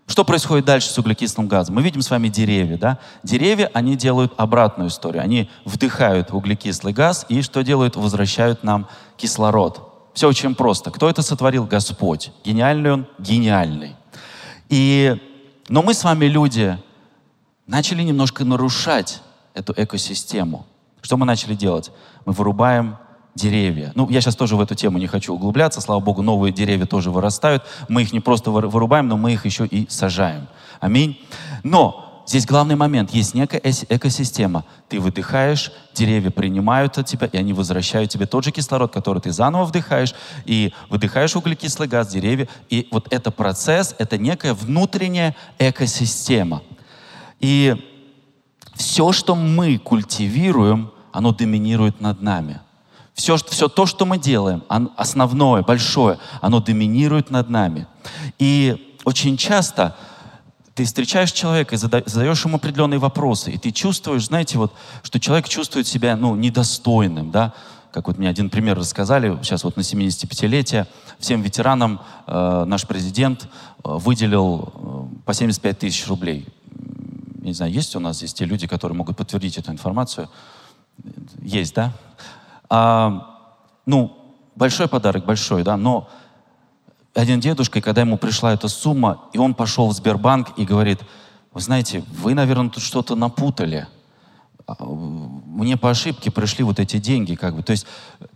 что 0.07 0.25
происходит 0.25 0.67
дальше 0.67 0.91
с 0.91 0.99
углекислым 0.99 1.49
газом? 1.49 1.77
Мы 1.77 1.83
видим 1.83 2.03
с 2.03 2.11
вами 2.11 2.29
деревья, 2.29 2.77
да? 2.77 2.99
Деревья, 3.23 3.71
они 3.73 3.97
делают 3.97 4.35
обратную 4.37 4.91
историю. 4.91 5.23
Они 5.23 5.49
вдыхают 5.65 6.33
углекислый 6.33 6.93
газ 6.93 7.25
и 7.29 7.41
что 7.41 7.63
делают? 7.63 7.97
Возвращают 7.97 8.63
нам 8.63 8.87
кислород. 9.17 10.11
Все 10.13 10.29
очень 10.29 10.55
просто. 10.55 10.91
Кто 10.91 11.09
это 11.09 11.23
сотворил? 11.23 11.65
Господь. 11.65 12.31
Гениальный 12.45 12.93
он? 12.93 13.07
Гениальный. 13.19 13.97
И, 14.69 15.17
но 15.69 15.83
мы 15.83 15.95
с 15.95 16.05
вами 16.05 16.27
люди, 16.27 16.79
начали 17.73 18.03
немножко 18.03 18.45
нарушать 18.45 19.23
эту 19.55 19.73
экосистему. 19.75 20.67
Что 21.01 21.17
мы 21.17 21.25
начали 21.25 21.55
делать? 21.55 21.91
Мы 22.27 22.35
вырубаем 22.35 22.99
деревья. 23.35 23.93
Ну, 23.95 24.11
я 24.11 24.21
сейчас 24.21 24.37
тоже 24.37 24.57
в 24.57 24.61
эту 24.61 24.75
тему 24.75 24.99
не 24.99 25.07
хочу 25.07 25.35
углубляться. 25.35 25.81
Слава 25.81 26.01
Богу, 26.01 26.21
новые 26.21 26.53
деревья 26.53 26.85
тоже 26.85 27.11
вырастают. 27.11 27.65
Мы 27.89 28.03
их 28.03 28.13
не 28.13 28.21
просто 28.21 28.51
вырубаем, 28.51 29.09
но 29.09 29.17
мы 29.17 29.33
их 29.33 29.47
еще 29.47 29.65
и 29.65 29.87
сажаем. 29.89 30.49
Аминь. 30.81 31.19
Но 31.63 32.23
здесь 32.27 32.45
главный 32.45 32.77
момент. 32.77 33.11
Есть 33.15 33.33
некая 33.33 33.63
экосистема. 33.89 34.67
Ты 34.91 35.01
выдыхаешь, 35.01 35.73
деревья 35.95 36.31
принимают 36.31 36.99
от 36.99 37.07
тебя, 37.07 37.27
и 37.27 37.39
они 37.39 37.55
возвращают 37.55 38.11
тебе 38.11 38.27
тот 38.27 38.45
же 38.45 38.51
кислород, 38.51 38.93
который 38.93 39.23
ты 39.23 39.33
заново 39.33 39.65
вдыхаешь, 39.65 40.15
и 40.45 40.75
выдыхаешь 40.91 41.35
углекислый 41.37 41.89
газ, 41.89 42.09
деревья. 42.09 42.49
И 42.69 42.87
вот 42.91 43.11
это 43.11 43.31
процесс, 43.31 43.95
это 43.99 44.19
некая 44.19 44.53
внутренняя 44.53 45.35
экосистема. 45.59 46.61
И 47.43 47.77
все, 48.75 49.13
что 49.13 49.35
мы 49.35 49.77
культивируем, 49.77 50.91
оно 51.13 51.33
доминирует 51.33 52.01
над 52.01 52.23
нами. 52.23 52.61
Все, 53.13 53.37
все 53.37 53.69
то, 53.69 53.85
что 53.85 54.07
мы 54.07 54.17
делаем, 54.17 54.63
основное, 54.97 55.63
большое, 55.63 56.19
оно 56.41 56.61
доминирует 56.61 57.31
над 57.31 57.51
нами. 57.51 57.87
И 58.39 58.97
очень 59.05 59.37
часто 59.37 59.95
ты 60.75 60.85
встречаешь 60.85 61.33
человека 61.33 61.75
и 61.75 61.79
задаешь 61.79 62.45
ему 62.45 62.57
определенные 62.57 62.99
вопросы, 62.99 63.51
и 63.51 63.59
ты 63.59 63.73
чувствуешь, 63.73 64.27
знаете, 64.27 64.57
вот, 64.57 64.73
что 65.03 65.21
человек 65.21 65.47
чувствует 65.49 65.87
себя 65.87 66.17
ну, 66.17 66.35
недостойным, 66.35 67.31
да, 67.31 67.53
как 67.93 68.07
вот 68.07 68.17
мне 68.17 68.31
один 68.31 68.49
пример 68.49 68.79
рассказали, 68.79 69.37
сейчас 69.43 69.65
вот 69.65 69.77
на 69.77 69.83
75-летие, 69.83 70.87
всем 71.19 71.43
ветеранам 71.43 72.01
э, 72.27 72.65
наш 72.67 72.87
президент 72.87 73.43
э, 73.43 73.47
выделил 73.85 74.73
э, 74.75 75.25
по 75.27 75.35
75 75.35 75.79
тысяч 75.79 76.09
рублей. 76.09 76.49
Не 77.43 77.53
знаю, 77.53 77.73
есть 77.73 77.97
у 77.97 78.01
нас 78.01 78.19
здесь 78.19 78.33
те 78.33 78.45
люди, 78.45 78.69
которые 78.69 78.97
могут 78.97 79.17
подтвердить 79.17 79.59
эту 79.59 79.73
информацию? 79.73 80.29
Есть, 81.41 81.75
да? 81.75 81.93
А, 82.69 83.37
ну, 83.85 84.17
большой 84.55 84.87
подарок, 84.87 85.25
большой, 85.27 85.65
да, 85.65 85.77
но 85.77 86.09
один 87.15 87.41
дедушка, 87.41 87.81
когда 87.81 88.03
ему 88.03 88.17
пришла 88.17 88.53
эта 88.53 88.69
сумма, 88.69 89.25
и 89.33 89.39
он 89.39 89.55
пошел 89.55 89.89
в 89.89 89.93
Сбербанк 89.93 90.57
и 90.57 90.65
говорит, 90.65 91.01
вы 91.53 91.61
знаете, 91.61 92.05
вы, 92.13 92.35
наверное, 92.35 92.71
тут 92.71 92.83
что-то 92.83 93.17
напутали. 93.17 93.89
А, 94.65 94.77
мне 94.85 95.77
по 95.77 95.91
ошибке 95.91 96.31
пришли 96.31 96.63
вот 96.63 96.79
эти 96.79 96.99
деньги, 96.99 97.35
как 97.35 97.57
бы. 97.57 97.65
То 97.65 97.73
есть, 97.73 97.87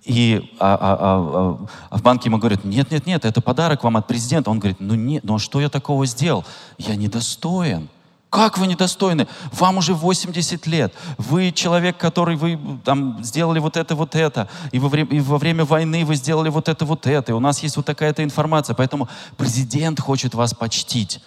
и 0.03 0.53
а, 0.59 0.75
а, 0.75 0.97
а, 1.01 1.67
а 1.91 1.97
в 1.97 2.03
банке 2.03 2.29
ему 2.29 2.39
говорят, 2.39 2.65
нет, 2.65 2.91
нет, 2.91 3.07
нет, 3.07 3.25
это 3.25 3.41
подарок 3.41 3.85
вам 3.85 3.97
от 3.99 4.09
президента. 4.09 4.51
Он 4.51 4.59
говорит, 4.59 4.81
ну 4.81 4.97
нет, 4.97 5.23
ну 5.23 5.39
что 5.39 5.61
я 5.61 5.69
такого 5.69 6.07
сделал? 6.07 6.45
Я 6.77 6.97
недостоин. 6.97 7.89
Как 8.31 8.59
вы 8.59 8.67
недостойны? 8.67 9.29
Вам 9.53 9.79
уже 9.79 9.95
80 9.95 10.67
лет. 10.67 10.93
Вы 11.17 11.53
человек, 11.53 11.97
который 11.97 12.37
вы 12.37 12.59
там 12.85 13.23
сделали 13.23 13.61
вот 13.61 13.77
это, 13.77 13.95
вот 13.95 14.15
это. 14.15 14.49
И 14.73 14.79
во, 14.79 14.89
время, 14.89 15.11
и 15.11 15.21
во 15.21 15.39
время 15.39 15.65
войны 15.65 16.05
вы 16.05 16.17
сделали 16.17 16.49
вот 16.49 16.69
это, 16.69 16.85
вот 16.85 17.07
это. 17.07 17.33
И 17.33 17.35
у 17.35 17.41
нас 17.41 17.63
есть 17.63 17.77
вот 17.77 17.87
такая-то 17.87 18.25
информация. 18.25 18.75
Поэтому 18.75 19.09
президент 19.37 20.01
хочет 20.01 20.35
вас 20.35 20.55
почтить. 20.55 21.21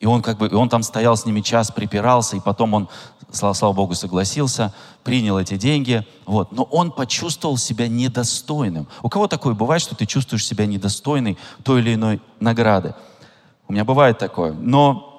И 0.00 0.06
он 0.06 0.22
как 0.22 0.38
бы, 0.38 0.48
и 0.48 0.54
он 0.54 0.70
там 0.70 0.82
стоял 0.82 1.14
с 1.14 1.26
ними 1.26 1.42
час, 1.42 1.70
припирался, 1.70 2.36
и 2.36 2.40
потом 2.40 2.72
он, 2.72 2.88
слава, 3.30 3.52
слава 3.52 3.74
Богу, 3.74 3.94
согласился, 3.94 4.72
принял 5.04 5.38
эти 5.38 5.58
деньги. 5.58 6.06
Вот. 6.24 6.52
Но 6.52 6.62
он 6.62 6.90
почувствовал 6.90 7.58
себя 7.58 7.86
недостойным. 7.86 8.88
У 9.02 9.10
кого 9.10 9.28
такое 9.28 9.52
бывает, 9.52 9.82
что 9.82 9.94
ты 9.94 10.06
чувствуешь 10.06 10.46
себя 10.46 10.64
недостойной 10.64 11.36
той 11.62 11.80
или 11.80 11.94
иной 11.94 12.22
награды? 12.40 12.94
У 13.68 13.74
меня 13.74 13.84
бывает 13.84 14.16
такое. 14.16 14.52
Но 14.52 15.09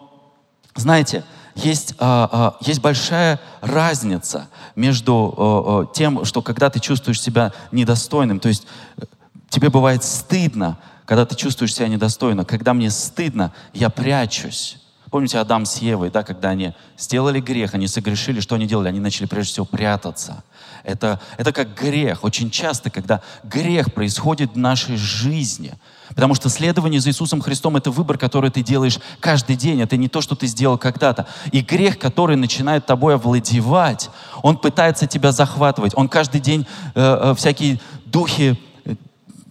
знаете, 0.75 1.23
есть, 1.55 1.95
а, 1.99 2.29
а, 2.31 2.57
есть 2.65 2.81
большая 2.81 3.39
разница 3.59 4.47
между 4.75 5.35
а, 5.37 5.85
тем, 5.93 6.23
что 6.25 6.41
когда 6.41 6.69
ты 6.69 6.79
чувствуешь 6.79 7.21
себя 7.21 7.51
недостойным, 7.71 8.39
то 8.39 8.47
есть 8.47 8.65
э, 8.97 9.03
тебе 9.49 9.69
бывает 9.69 10.03
стыдно, 10.03 10.77
когда 11.05 11.25
ты 11.25 11.35
чувствуешь 11.35 11.75
себя 11.75 11.89
недостойно. 11.89 12.45
Когда 12.45 12.73
мне 12.73 12.89
стыдно, 12.89 13.51
я 13.73 13.89
прячусь. 13.89 14.77
Помните 15.09 15.39
Адам 15.39 15.65
с 15.65 15.79
Евой, 15.79 16.09
да, 16.09 16.23
когда 16.23 16.51
они 16.51 16.73
сделали 16.97 17.41
грех, 17.41 17.73
они 17.73 17.87
согрешили, 17.87 18.39
что 18.39 18.55
они 18.55 18.65
делали? 18.65 18.87
Они 18.87 19.01
начали 19.01 19.25
прежде 19.25 19.51
всего 19.51 19.65
прятаться. 19.65 20.41
Это, 20.83 21.19
это 21.37 21.51
как 21.51 21.73
грех. 21.73 22.23
Очень 22.23 22.49
часто, 22.49 22.89
когда 22.89 23.21
грех 23.43 23.93
происходит 23.93 24.53
в 24.53 24.57
нашей 24.57 24.97
жизни, 24.97 25.73
потому 26.09 26.35
что 26.35 26.49
следование 26.49 26.99
за 26.99 27.09
Иисусом 27.09 27.41
Христом— 27.41 27.75
это 27.77 27.91
выбор, 27.91 28.17
который 28.17 28.49
ты 28.49 28.63
делаешь 28.63 28.99
каждый 29.19 29.55
день. 29.55 29.81
Это 29.81 29.97
не 29.97 30.07
то, 30.07 30.21
что 30.21 30.35
ты 30.35 30.47
сделал 30.47 30.77
когда-то. 30.77 31.27
И 31.51 31.61
грех, 31.61 31.99
который 31.99 32.35
начинает 32.35 32.85
тобой 32.85 33.15
овладевать, 33.15 34.09
он 34.41 34.57
пытается 34.57 35.07
тебя 35.07 35.31
захватывать. 35.31 35.93
Он 35.95 36.09
каждый 36.09 36.41
день 36.41 36.65
э, 36.95 37.31
э, 37.31 37.35
всякие 37.35 37.79
духи 38.05 38.59
э, 38.85 38.95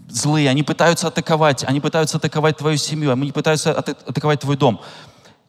злые, 0.08 0.50
они 0.50 0.62
пытаются 0.62 1.08
атаковать, 1.08 1.64
они 1.64 1.80
пытаются 1.80 2.16
атаковать 2.16 2.56
твою 2.56 2.76
семью, 2.76 3.12
они 3.12 3.32
пытаются 3.32 3.72
атаковать 3.72 4.40
твой 4.40 4.56
дом. 4.56 4.80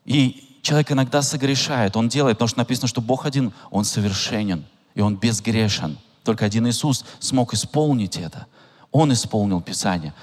И 0.05 0.59
человек 0.61 0.91
иногда 0.91 1.21
согрешает, 1.21 1.95
он 1.95 2.07
делает, 2.07 2.37
потому 2.37 2.47
что 2.47 2.59
написано, 2.59 2.87
что 2.87 3.01
Бог 3.01 3.25
один, 3.25 3.53
он 3.69 3.83
совершенен, 3.83 4.63
и 4.95 5.01
он 5.01 5.15
безгрешен. 5.15 5.97
Только 6.23 6.45
один 6.45 6.67
Иисус 6.67 7.05
смог 7.19 7.53
исполнить 7.53 8.17
это. 8.17 8.45
Он 8.91 9.11
исполнил 9.13 9.61
Писание. 9.61 10.13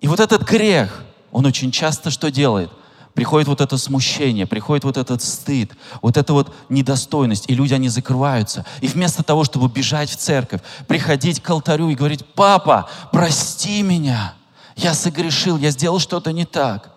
И 0.00 0.08
вот 0.08 0.20
этот 0.20 0.42
грех, 0.42 1.04
он 1.30 1.46
очень 1.46 1.70
часто 1.70 2.10
что 2.10 2.30
делает? 2.30 2.70
Приходит 3.14 3.48
вот 3.48 3.60
это 3.60 3.78
смущение, 3.78 4.46
приходит 4.46 4.84
вот 4.84 4.98
этот 4.98 5.22
стыд, 5.22 5.72
вот 6.02 6.16
эта 6.16 6.32
вот 6.34 6.54
недостойность, 6.68 7.48
и 7.48 7.54
люди, 7.54 7.72
они 7.72 7.88
закрываются. 7.88 8.66
И 8.82 8.88
вместо 8.88 9.22
того, 9.22 9.44
чтобы 9.44 9.68
бежать 9.68 10.10
в 10.10 10.16
церковь, 10.16 10.60
приходить 10.86 11.40
к 11.40 11.48
алтарю 11.48 11.88
и 11.88 11.94
говорить, 11.94 12.26
папа, 12.34 12.90
прости 13.12 13.82
меня, 13.82 14.34
я 14.76 14.92
согрешил, 14.92 15.56
я 15.56 15.70
сделал 15.70 15.98
что-то 15.98 16.32
не 16.32 16.44
так 16.44 16.96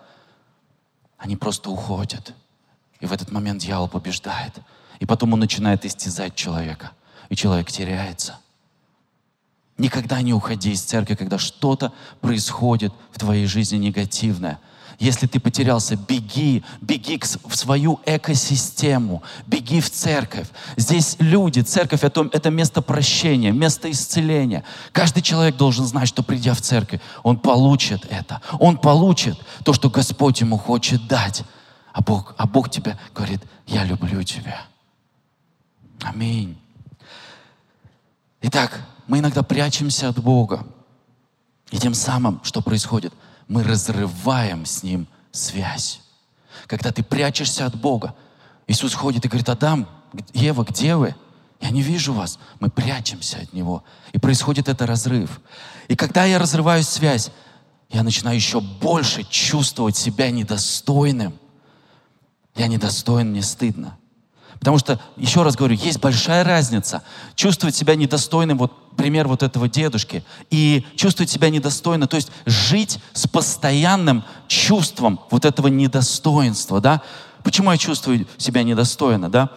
они 1.20 1.36
просто 1.36 1.70
уходят. 1.70 2.32
И 2.98 3.06
в 3.06 3.12
этот 3.12 3.30
момент 3.30 3.60
дьявол 3.60 3.88
побеждает. 3.88 4.54
И 4.98 5.06
потом 5.06 5.34
он 5.34 5.40
начинает 5.40 5.84
истязать 5.84 6.34
человека. 6.34 6.92
И 7.30 7.36
человек 7.36 7.70
теряется. 7.70 8.38
Никогда 9.78 10.20
не 10.20 10.34
уходи 10.34 10.72
из 10.72 10.82
церкви, 10.82 11.14
когда 11.14 11.38
что-то 11.38 11.94
происходит 12.20 12.92
в 13.12 13.18
твоей 13.18 13.46
жизни 13.46 13.78
негативное– 13.78 14.60
если 15.00 15.26
ты 15.26 15.40
потерялся, 15.40 15.96
беги, 15.96 16.62
беги 16.82 17.18
в 17.44 17.56
свою 17.56 18.00
экосистему, 18.04 19.22
беги 19.46 19.80
в 19.80 19.90
церковь. 19.90 20.46
Здесь 20.76 21.16
люди, 21.18 21.60
церковь 21.60 22.04
это, 22.04 22.28
это 22.32 22.50
место 22.50 22.82
прощения, 22.82 23.50
место 23.50 23.90
исцеления. 23.90 24.62
Каждый 24.92 25.22
человек 25.22 25.56
должен 25.56 25.86
знать, 25.86 26.06
что 26.06 26.22
придя 26.22 26.52
в 26.52 26.60
церковь, 26.60 27.00
он 27.22 27.38
получит 27.38 28.04
это. 28.10 28.42
Он 28.58 28.76
получит 28.76 29.38
то, 29.64 29.72
что 29.72 29.88
Господь 29.88 30.42
ему 30.42 30.58
хочет 30.58 31.06
дать. 31.06 31.44
А 31.94 32.02
Бог, 32.02 32.34
а 32.36 32.46
Бог 32.46 32.68
тебе 32.70 32.98
говорит, 33.14 33.40
я 33.66 33.84
люблю 33.84 34.22
тебя. 34.22 34.66
Аминь. 36.02 36.58
Итак, 38.42 38.80
мы 39.06 39.18
иногда 39.18 39.42
прячемся 39.42 40.08
от 40.08 40.18
Бога. 40.18 40.66
И 41.70 41.78
тем 41.78 41.94
самым, 41.94 42.40
что 42.42 42.62
происходит– 42.62 43.12
мы 43.50 43.64
разрываем 43.64 44.64
с 44.64 44.84
Ним 44.84 45.08
связь. 45.32 46.00
Когда 46.68 46.92
ты 46.92 47.02
прячешься 47.02 47.66
от 47.66 47.74
Бога, 47.74 48.14
Иисус 48.68 48.94
ходит 48.94 49.24
и 49.24 49.28
говорит, 49.28 49.48
Адам, 49.48 49.88
Ева, 50.32 50.62
где 50.62 50.94
вы? 50.94 51.16
Я 51.60 51.70
не 51.70 51.82
вижу 51.82 52.12
вас. 52.12 52.38
Мы 52.60 52.70
прячемся 52.70 53.38
от 53.38 53.52
Него. 53.52 53.82
И 54.12 54.18
происходит 54.18 54.68
это 54.68 54.86
разрыв. 54.86 55.40
И 55.88 55.96
когда 55.96 56.24
я 56.24 56.38
разрываю 56.38 56.84
связь, 56.84 57.32
я 57.88 58.04
начинаю 58.04 58.36
еще 58.36 58.60
больше 58.60 59.24
чувствовать 59.24 59.96
себя 59.96 60.30
недостойным. 60.30 61.36
Я 62.54 62.68
недостоин, 62.68 63.30
мне 63.30 63.42
стыдно. 63.42 63.98
Потому 64.60 64.76
что, 64.76 65.00
еще 65.16 65.42
раз 65.42 65.56
говорю, 65.56 65.74
есть 65.74 66.00
большая 66.00 66.44
разница 66.44 67.02
чувствовать 67.34 67.74
себя 67.74 67.96
недостойным, 67.96 68.58
вот 68.58 68.72
пример 68.94 69.26
вот 69.26 69.42
этого 69.42 69.68
дедушки, 69.68 70.22
и 70.50 70.86
чувствовать 70.96 71.30
себя 71.30 71.48
недостойно, 71.48 72.06
то 72.06 72.16
есть 72.16 72.30
жить 72.44 72.98
с 73.14 73.26
постоянным 73.26 74.22
чувством 74.48 75.18
вот 75.30 75.46
этого 75.46 75.68
недостоинства, 75.68 76.80
да. 76.82 77.00
Почему 77.42 77.72
я 77.72 77.78
чувствую 77.78 78.26
себя 78.36 78.62
недостойно, 78.62 79.30
да? 79.30 79.48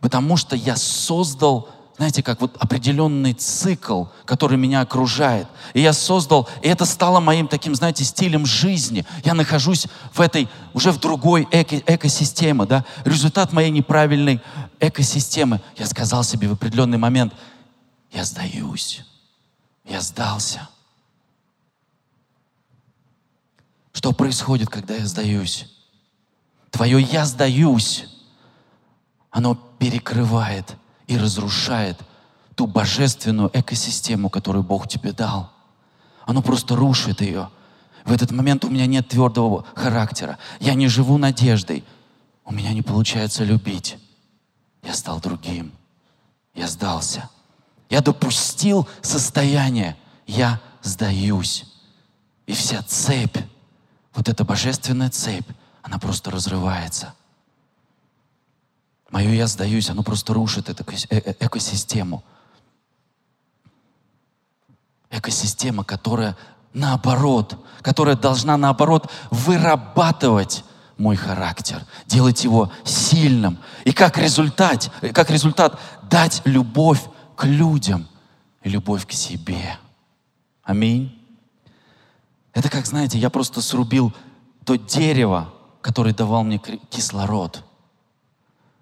Потому 0.00 0.38
что 0.38 0.56
я 0.56 0.76
создал 0.76 1.68
знаете, 1.98 2.22
как 2.22 2.40
вот 2.40 2.56
определенный 2.60 3.32
цикл, 3.32 4.04
который 4.24 4.56
меня 4.56 4.82
окружает. 4.82 5.48
И 5.74 5.80
я 5.80 5.92
создал, 5.92 6.48
и 6.62 6.68
это 6.68 6.84
стало 6.84 7.18
моим 7.18 7.48
таким, 7.48 7.74
знаете, 7.74 8.04
стилем 8.04 8.46
жизни. 8.46 9.04
Я 9.24 9.34
нахожусь 9.34 9.88
в 10.12 10.20
этой, 10.20 10.48
уже 10.74 10.92
в 10.92 11.00
другой 11.00 11.48
эко, 11.50 11.82
экосистеме, 11.86 12.66
да. 12.66 12.84
Результат 13.04 13.52
моей 13.52 13.70
неправильной 13.72 14.40
экосистемы. 14.78 15.60
Я 15.76 15.86
сказал 15.86 16.22
себе 16.22 16.46
в 16.46 16.52
определенный 16.52 16.98
момент, 16.98 17.34
я 18.12 18.24
сдаюсь, 18.24 19.04
я 19.84 20.00
сдался. 20.00 20.68
Что 23.92 24.12
происходит, 24.12 24.68
когда 24.68 24.94
я 24.94 25.04
сдаюсь? 25.04 25.66
Твое 26.70 27.00
«я 27.00 27.24
сдаюсь», 27.24 28.06
оно 29.30 29.56
перекрывает 29.56 30.76
и 31.08 31.16
разрушает 31.16 31.98
ту 32.54 32.66
божественную 32.66 33.50
экосистему, 33.52 34.30
которую 34.30 34.62
Бог 34.62 34.86
тебе 34.86 35.12
дал. 35.12 35.50
Оно 36.26 36.42
просто 36.42 36.76
рушит 36.76 37.20
ее. 37.20 37.50
В 38.04 38.12
этот 38.12 38.30
момент 38.30 38.64
у 38.64 38.68
меня 38.68 38.86
нет 38.86 39.08
твердого 39.08 39.64
характера. 39.74 40.38
Я 40.60 40.74
не 40.74 40.86
живу 40.86 41.18
надеждой. 41.18 41.84
У 42.44 42.52
меня 42.52 42.72
не 42.72 42.82
получается 42.82 43.44
любить. 43.44 43.98
Я 44.82 44.94
стал 44.94 45.20
другим. 45.20 45.72
Я 46.54 46.68
сдался. 46.68 47.28
Я 47.88 48.00
допустил 48.00 48.86
состояние. 49.02 49.96
Я 50.26 50.60
сдаюсь. 50.82 51.64
И 52.46 52.52
вся 52.52 52.82
цепь, 52.82 53.38
вот 54.14 54.28
эта 54.28 54.44
божественная 54.44 55.10
цепь, 55.10 55.48
она 55.82 55.98
просто 55.98 56.30
разрывается. 56.30 57.14
Мое 59.10 59.30
я 59.30 59.46
сдаюсь, 59.46 59.90
оно 59.90 60.02
просто 60.02 60.34
рушит 60.34 60.68
эту 60.68 60.84
э, 60.84 60.96
э, 61.10 61.34
экосистему. 61.40 62.22
Экосистема, 65.10 65.84
которая 65.84 66.36
наоборот, 66.74 67.64
которая 67.80 68.16
должна 68.16 68.56
наоборот 68.56 69.10
вырабатывать 69.30 70.64
мой 70.98 71.16
характер, 71.16 71.84
делать 72.06 72.44
его 72.44 72.70
сильным. 72.84 73.58
И 73.84 73.92
как 73.92 74.18
результат, 74.18 74.90
как 75.14 75.30
результат 75.30 75.80
дать 76.10 76.42
любовь 76.44 77.02
к 77.36 77.44
людям 77.44 78.08
и 78.62 78.68
любовь 78.68 79.06
к 79.06 79.12
себе. 79.12 79.78
Аминь. 80.62 81.14
Это 82.52 82.68
как, 82.68 82.84
знаете, 82.86 83.18
я 83.18 83.30
просто 83.30 83.62
срубил 83.62 84.12
то 84.64 84.76
дерево, 84.76 85.54
которое 85.80 86.12
давал 86.12 86.44
мне 86.44 86.58
кислород. 86.90 87.64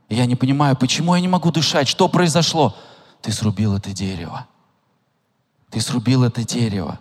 Я 0.08 0.26
не 0.26 0.36
понимаю, 0.36 0.76
почему 0.76 1.14
я 1.14 1.20
не 1.20 1.28
могу 1.28 1.50
дышать, 1.50 1.88
что 1.88 2.08
произошло. 2.08 2.76
Ты 3.22 3.32
срубил 3.32 3.74
это 3.74 3.92
дерево. 3.92 4.46
Ты 5.70 5.80
срубил 5.80 6.22
это 6.22 6.44
дерево. 6.44 7.00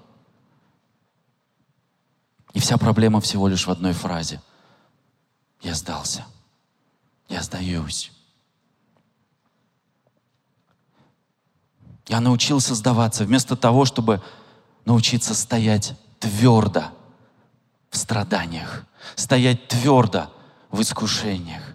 И 2.54 2.60
вся 2.60 2.78
проблема 2.78 3.22
всего 3.22 3.48
лишь 3.48 3.68
в 3.68 3.72
одной 3.72 3.94
фразе. 3.94 4.42
Я 5.62 5.76
сдался. 5.76 6.26
Я 7.28 7.42
сдаюсь. 7.42 8.12
Я 12.08 12.20
научился 12.20 12.76
сдаваться 12.76 13.26
вместо 13.26 13.56
того, 13.56 13.86
чтобы 13.86 14.22
научиться 14.86 15.34
стоять 15.34 15.94
твердо 16.20 16.86
в 17.90 17.98
страданиях, 17.98 18.86
стоять 19.16 19.68
твердо 19.68 20.32
в 20.70 20.82
искушениях, 20.82 21.75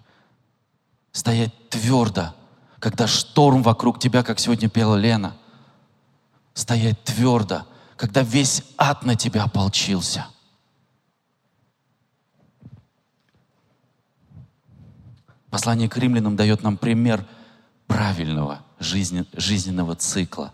стоять 1.12 1.52
твердо, 1.68 2.34
когда 2.78 3.06
шторм 3.06 3.62
вокруг 3.62 3.98
тебя, 3.98 4.22
как 4.22 4.38
сегодня 4.38 4.68
пела 4.68 4.96
Лена, 4.96 5.36
стоять 6.54 7.02
твердо, 7.04 7.66
когда 7.96 8.22
весь 8.22 8.62
ад 8.78 9.04
на 9.04 9.16
тебя 9.16 9.44
ополчился– 9.44 10.26
Послание 15.50 15.88
к 15.88 15.96
римлянам 15.96 16.36
дает 16.36 16.62
нам 16.62 16.76
пример 16.76 17.24
правильного 17.88 18.60
жизненного 18.78 19.96
цикла. 19.96 20.52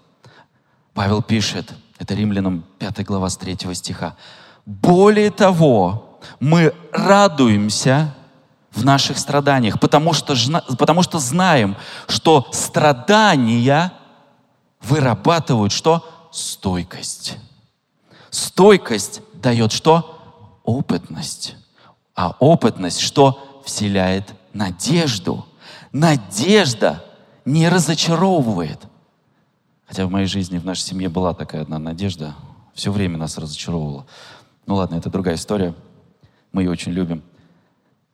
Павел 0.94 1.22
пишет, 1.22 1.74
это 1.98 2.14
римлянам 2.14 2.64
5 2.78 3.04
глава 3.04 3.28
с 3.28 3.36
3 3.36 3.74
стиха. 3.74 4.16
Более 4.64 5.30
того, 5.30 6.18
мы 6.40 6.74
радуемся 6.92 8.14
в 8.76 8.84
наших 8.84 9.18
страданиях, 9.18 9.80
потому 9.80 10.12
что, 10.12 10.36
потому 10.76 11.02
что 11.02 11.18
знаем, 11.18 11.76
что 12.06 12.46
страдания 12.52 13.92
вырабатывают 14.82 15.72
что? 15.72 16.04
Стойкость. 16.30 17.38
Стойкость 18.30 19.22
дает 19.32 19.72
что? 19.72 20.60
Опытность. 20.62 21.56
А 22.14 22.36
опытность 22.38 23.00
что? 23.00 23.62
Вселяет 23.64 24.34
надежду. 24.52 25.46
Надежда 25.92 27.02
не 27.46 27.68
разочаровывает. 27.68 28.80
Хотя 29.86 30.06
в 30.06 30.10
моей 30.10 30.26
жизни, 30.26 30.58
в 30.58 30.66
нашей 30.66 30.82
семье 30.82 31.08
была 31.08 31.32
такая 31.32 31.62
одна 31.62 31.78
надежда. 31.78 32.34
Все 32.74 32.92
время 32.92 33.16
нас 33.16 33.38
разочаровывала. 33.38 34.06
Ну 34.66 34.74
ладно, 34.74 34.96
это 34.96 35.08
другая 35.08 35.36
история. 35.36 35.74
Мы 36.52 36.62
ее 36.62 36.70
очень 36.70 36.92
любим. 36.92 37.22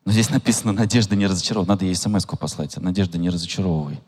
Но 0.05 0.13
здесь 0.13 0.31
написано 0.31 0.73
«надежда 0.73 1.15
не 1.17 1.27
разочаровывает». 1.27 1.69
Надо 1.69 1.85
ей 1.85 1.95
смс 1.95 2.27
послать. 2.27 2.77
«Надежда 2.77 3.19
не 3.19 3.31
разочаровывай». 3.31 4.01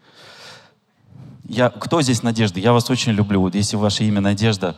Я, 1.47 1.69
кто 1.69 2.01
здесь 2.01 2.23
Надежда? 2.23 2.59
Я 2.59 2.73
вас 2.73 2.89
очень 2.89 3.13
люблю. 3.13 3.41
Вот 3.41 3.55
если 3.55 3.77
ваше 3.77 4.05
имя 4.05 4.21
Надежда, 4.21 4.77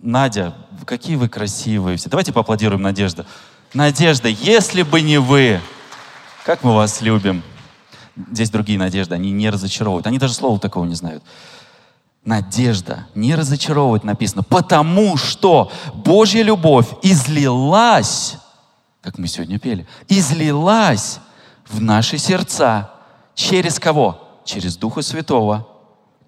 Надя, 0.00 0.54
какие 0.84 1.16
вы 1.16 1.28
красивые 1.28 1.96
все. 1.96 2.10
Давайте 2.10 2.32
поаплодируем 2.32 2.82
Надежда. 2.82 3.26
Надежда, 3.74 4.28
если 4.28 4.82
бы 4.82 5.00
не 5.02 5.18
вы, 5.18 5.60
как 6.44 6.64
мы 6.64 6.74
вас 6.74 7.00
любим. 7.00 7.42
Здесь 8.32 8.50
другие 8.50 8.78
надежды, 8.78 9.14
они 9.14 9.30
не 9.30 9.48
разочаровывают. 9.48 10.06
Они 10.06 10.18
даже 10.18 10.34
слова 10.34 10.58
такого 10.58 10.84
не 10.84 10.94
знают. 10.94 11.22
Надежда 12.24 13.06
не 13.14 13.34
разочаровывает 13.36 14.02
написано, 14.02 14.42
потому 14.42 15.16
что 15.16 15.70
Божья 15.94 16.42
любовь 16.42 16.88
излилась, 17.02 18.36
как 19.02 19.18
мы 19.18 19.26
сегодня 19.26 19.58
пели, 19.58 19.86
излилась 20.08 21.20
в 21.68 21.80
наши 21.80 22.18
сердца. 22.18 22.90
Через 23.34 23.78
кого? 23.78 24.40
Через 24.44 24.76
Духа 24.76 25.02
Святого, 25.02 25.68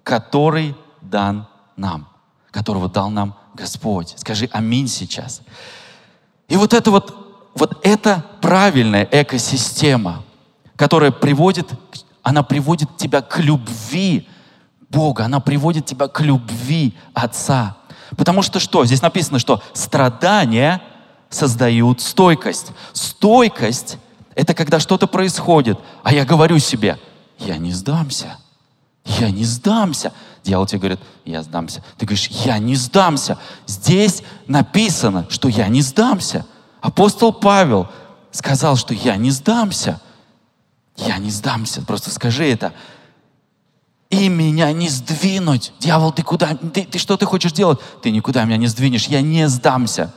который 0.03 0.75
дан 1.01 1.47
нам, 1.75 2.07
которого 2.51 2.89
дал 2.89 3.09
нам 3.09 3.35
Господь. 3.53 4.15
Скажи 4.17 4.49
аминь 4.51 4.87
сейчас. 4.87 5.41
И 6.47 6.55
вот 6.55 6.73
это 6.73 6.91
вот 6.91 7.21
вот 7.53 7.85
это 7.85 8.23
правильная 8.41 9.07
экосистема, 9.11 10.23
которая 10.75 11.11
приводит, 11.11 11.69
она 12.23 12.43
приводит 12.43 12.97
тебя 12.97 13.21
к 13.21 13.39
любви 13.39 14.27
Бога, 14.89 15.25
она 15.25 15.39
приводит 15.39 15.85
тебя 15.85 16.07
к 16.07 16.21
любви 16.21 16.95
Отца. 17.13 17.77
Потому 18.17 18.41
что 18.41 18.59
что? 18.59 18.85
Здесь 18.85 19.01
написано, 19.01 19.39
что 19.39 19.61
страдания 19.73 20.81
создают 21.31 22.01
стойкость. 22.01 22.67
Стойкость— 22.93 23.97
это 24.35 24.53
когда 24.53 24.79
что-то 24.79 25.07
происходит, 25.07 25.79
а 26.03 26.13
я 26.13 26.25
говорю 26.25 26.59
себе, 26.59 26.99
я 27.39 27.57
не 27.57 27.71
сдамся. 27.71 28.37
Я 29.05 29.31
не 29.31 29.45
сдамся. 29.45 30.13
Дьявол 30.43 30.67
тебе 30.67 30.79
говорит, 30.79 30.99
я 31.25 31.41
сдамся. 31.41 31.83
Ты 31.97 32.05
говоришь, 32.05 32.27
я 32.27 32.59
не 32.59 32.75
сдамся. 32.75 33.37
Здесь 33.65 34.21
написано, 34.47 35.25
что 35.29 35.47
я 35.47 35.67
не 35.67 35.81
сдамся. 35.81 36.45
Апостол 36.81 37.33
Павел 37.33 37.87
сказал, 38.31 38.75
что 38.75 38.93
я 38.93 39.15
не 39.17 39.31
сдамся. 39.31 39.99
Я 40.97 41.17
не 41.17 41.31
сдамся. 41.31 41.81
Просто 41.81 42.11
скажи 42.11 42.45
это. 42.45 42.73
И 44.09 44.29
меня 44.29 44.71
не 44.71 44.89
сдвинуть. 44.89 45.73
Дьявол, 45.79 46.11
ты 46.11 46.21
куда? 46.21 46.55
Ты, 46.55 46.83
ты 46.83 46.99
что 46.99 47.17
ты 47.17 47.25
хочешь 47.25 47.53
делать? 47.53 47.79
Ты 48.01 48.11
никуда 48.11 48.43
меня 48.43 48.57
не 48.57 48.67
сдвинешь. 48.67 49.07
Я 49.07 49.21
не 49.21 49.47
сдамся. 49.47 50.13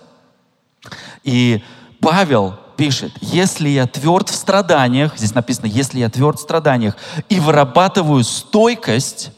И 1.25 1.63
Павел 2.01 2.55
пишет, 2.77 3.13
если 3.21 3.69
я 3.69 3.87
тверд 3.87 4.29
в 4.29 4.35
страданиях, 4.35 5.17
здесь 5.17 5.35
написано, 5.35 5.67
если 5.67 5.99
я 5.99 6.09
тверд 6.09 6.39
в 6.39 6.43
страданиях 6.43 6.97
и 7.29 7.41
вырабатываю 7.41 8.23
стойкость, 8.23 9.33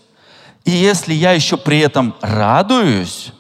и 0.65 0.71
если 0.71 1.15
я 1.15 1.33
еще 1.33 1.57
при 1.57 1.79
этом 1.79 2.15
радуюсь, 2.21 3.33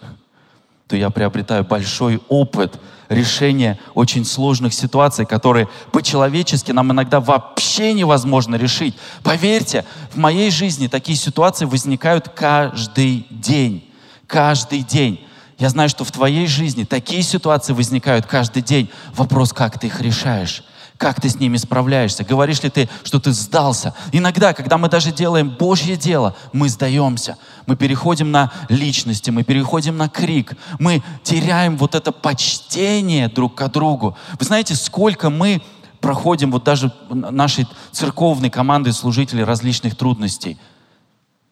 то 0.86 0.96
я 0.96 1.10
приобретаю 1.10 1.64
большой 1.64 2.22
опыт– 2.28 2.80
решения 3.08 3.78
очень 3.94 4.24
сложных 4.24 4.74
ситуаций, 4.74 5.26
которые 5.26 5.68
по-человечески 5.92 6.72
нам 6.72 6.92
иногда 6.92 7.20
вообще 7.20 7.92
невозможно 7.92 8.56
решить. 8.56 8.96
Поверьте, 9.22 9.84
в 10.12 10.16
моей 10.16 10.50
жизни 10.50 10.88
такие 10.88 11.16
ситуации 11.16 11.64
возникают 11.64 12.28
каждый 12.28 13.26
день. 13.30 13.88
Каждый 14.26 14.82
день. 14.82 15.25
Я 15.58 15.70
знаю, 15.70 15.88
что 15.88 16.04
в 16.04 16.12
твоей 16.12 16.46
жизни 16.46 16.84
такие 16.84 17.22
ситуации 17.22 17.72
возникают 17.72 18.26
каждый 18.26 18.62
день. 18.62 18.90
Вопрос, 19.14 19.52
как 19.52 19.78
ты 19.78 19.86
их 19.86 20.00
решаешь. 20.00 20.62
Как 20.98 21.20
ты 21.20 21.28
с 21.28 21.38
ними 21.38 21.56
справляешься? 21.56 22.24
Говоришь 22.24 22.62
ли 22.62 22.70
ты, 22.70 22.88
что 23.04 23.20
ты 23.20 23.32
сдался? 23.32 23.94
Иногда, 24.12 24.54
когда 24.54 24.78
мы 24.78 24.88
даже 24.88 25.12
делаем 25.12 25.50
Божье 25.50 25.96
дело, 25.96 26.34
мы 26.52 26.68
сдаемся. 26.68 27.36
Мы 27.66 27.76
переходим 27.76 28.30
на 28.30 28.50
личности, 28.68 29.30
мы 29.30 29.44
переходим 29.44 29.96
на 29.96 30.08
крик. 30.08 30.54
Мы 30.78 31.02
теряем 31.22 31.76
вот 31.76 31.94
это 31.94 32.12
почтение 32.12 33.28
друг 33.28 33.54
к 33.54 33.68
другу. 33.68 34.16
Вы 34.38 34.46
знаете, 34.46 34.74
сколько 34.74 35.28
мы 35.28 35.62
проходим 36.00 36.50
вот 36.50 36.64
даже 36.64 36.92
нашей 37.10 37.66
церковной 37.92 38.48
команды 38.48 38.92
служителей 38.92 39.44
различных 39.44 39.96
трудностей. 39.96 40.58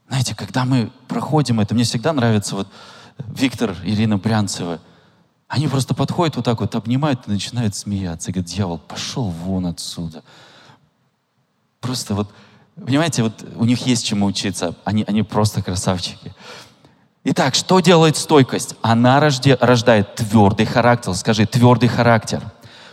Знаете, 0.09 0.35
когда 0.35 0.65
мы 0.65 0.91
проходим 1.09 1.61
это, 1.61 1.75
мне 1.75 1.85
всегда 1.85 2.13
нравится 2.13 2.55
вот 2.55 2.69
Виктор, 3.19 3.77
Ирина 3.85 4.19
Брянцева– 4.19 4.81
они 5.55 5.69
просто 5.69 5.95
подходят 5.95 6.35
вот 6.35 6.45
так 6.45 6.61
вот, 6.61 6.75
обнимают 6.75 7.29
и 7.29 7.31
начинают 7.31 7.77
смеяться. 7.77 8.33
Говорят, 8.33 8.51
дьявол, 8.51 8.79
пошел 8.79 9.29
вон 9.29 9.67
отсюда. 9.67 10.25
Просто 11.81 12.15
вот 12.15 12.29
Понимаете, 12.75 13.23
вот 13.23 13.45
у 13.55 13.65
них 13.65 13.87
есть 13.87 14.05
чему 14.05 14.27
учиться. 14.27 14.75
Они, 14.83 15.05
они 15.07 15.23
просто 15.23 15.63
красавчики. 15.63 16.35
Итак, 17.23 17.55
что 17.55 17.79
делает 17.79 18.17
стойкость? 18.17 18.75
Она 18.83 19.21
рожде, 19.21 19.57
рождает 19.61 20.17
твердый 20.17 20.67
характер. 20.67 21.15
Скажи, 21.15 21.47
твердый 21.47 21.89
характер. 21.89 22.43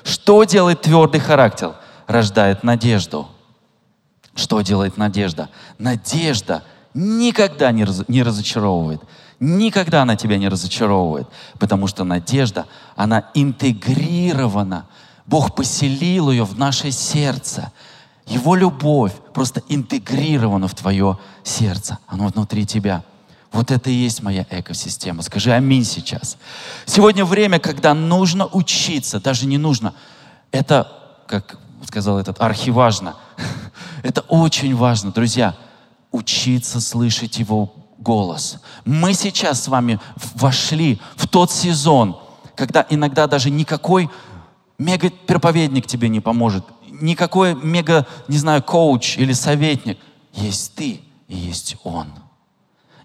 Что 0.04 0.44
делает 0.44 0.84
твердый 0.84 1.20
характер? 1.20 1.74
Рождает 2.06 2.64
надежду. 2.64 3.28
Что 4.36 4.62
делает 4.62 4.98
надежда? 4.98 5.50
Надежда 5.80 6.64
никогда 6.94 7.72
не, 7.72 7.84
раз, 7.84 8.08
не 8.08 8.22
разочаровывает. 8.22 9.02
Никогда 9.44 10.04
она 10.04 10.16
тебя 10.16 10.38
не 10.38 10.48
разочаровывает, 10.48 11.28
потому 11.58 11.88
что 11.88 12.04
надежда, 12.04 12.68
она 12.96 13.32
интегрирована. 13.34 14.86
Бог 15.26 15.56
поселил 15.56 16.30
ее 16.30 16.44
в 16.44 16.60
наше 16.60 16.92
сердце. 16.92 17.72
Его 18.28 18.54
любовь 18.54 19.14
просто 19.34 19.64
интегрирована 19.68 20.68
в 20.68 20.76
твое 20.76 21.18
сердце. 21.44 21.98
Оно 22.06 22.28
внутри 22.28 22.68
тебя. 22.68 23.04
Вот 23.52 23.72
это 23.72 23.90
и 23.90 23.94
есть 23.94 24.22
моя 24.22 24.46
экосистема. 24.52 25.24
Скажи 25.24 25.52
аминь 25.52 25.86
сейчас. 25.86 26.38
Сегодня 26.86 27.26
время, 27.26 27.58
когда 27.58 27.96
нужно 27.96 28.46
учиться, 28.46 29.20
даже 29.20 29.48
не 29.48 29.58
нужно. 29.58 29.96
Это, 30.52 30.88
как 31.26 31.58
сказал 31.88 32.20
этот, 32.20 32.40
архиважно. 32.40 33.16
Это 34.04 34.22
очень 34.22 34.76
важно, 34.76 35.12
друзья. 35.12 35.56
Учиться 36.12 36.80
слышать 36.80 37.40
Его 37.40 37.74
голос. 38.02 38.60
Мы 38.84 39.14
сейчас 39.14 39.64
с 39.64 39.68
вами 39.68 40.00
вошли 40.36 41.00
в 41.16 41.28
тот 41.28 41.52
сезон, 41.52 42.20
когда 42.56 42.86
иногда 42.90 43.28
даже 43.28 43.50
никакой 43.50 44.10
мега-проповедник 44.78 45.88
тебе 45.88 46.10
не 46.10 46.20
поможет, 46.20 46.66
никакой 46.90 47.56
мега, 47.56 48.08
не 48.28 48.38
знаю, 48.38 48.64
коуч 48.64 49.18
или 49.18 49.34
советник. 49.34 49.98
Есть 50.34 50.76
ты 50.76 51.02
и 51.28 51.36
есть 51.36 51.78
он. 51.84 52.08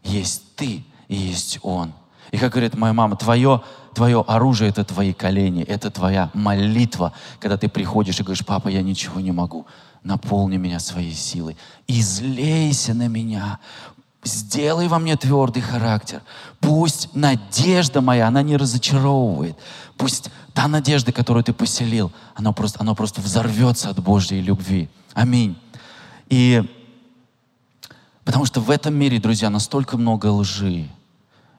Есть 0.03 0.57
ты 0.57 0.85
и 1.09 1.15
есть 1.15 1.59
он. 1.63 1.93
И 2.33 2.39
как 2.39 2.53
говорит 2.53 2.75
моя 2.75 2.93
мама, 2.93 3.17
твое, 3.17 3.63
твое 3.95 4.25
оружие— 4.27 4.71
это 4.71 4.85
твои 4.85 5.13
колени, 5.13 5.63
это 5.63 5.91
твоя 5.91 6.31
молитва, 6.35 7.13
когда 7.39 7.57
ты 7.57 7.69
приходишь 7.69 8.19
и 8.19 8.23
говоришь, 8.23 8.45
папа, 8.45 8.69
я 8.69 8.83
ничего 8.83 9.21
не 9.21 9.33
могу, 9.33 9.67
наполни 10.03 10.57
меня 10.57 10.81
своей 10.81 11.15
силой, 11.15 11.57
излейся 11.87 12.95
на 12.95 13.09
меня, 13.09 13.59
сделай 14.27 14.89
во 14.89 14.99
мне 14.99 15.17
твердый 15.17 15.63
характер. 15.63 16.23
Пусть 16.61 17.15
надежда 17.15 18.01
моя, 18.01 18.29
она 18.29 18.43
не 18.43 18.57
разочаровывает. 18.57 19.57
Пусть 19.97 20.31
та 20.53 20.69
надежда, 20.69 21.13
которую 21.13 21.45
ты 21.45 21.53
поселил, 21.53 22.13
она 22.35 22.53
просто, 22.53 22.81
она 22.81 22.95
просто 22.95 23.21
взорвется 23.21 23.91
от 23.91 24.03
Божьей 24.03 24.41
любви. 24.41 24.89
Аминь. 25.15 25.57
И 26.29 26.63
потому 28.25 28.45
что 28.45 28.61
в 28.61 28.71
этом 28.71 28.95
мире, 28.95 29.19
друзья, 29.19 29.51
настолько 29.51 29.97
много 29.97 30.27
лжи. 30.27 30.89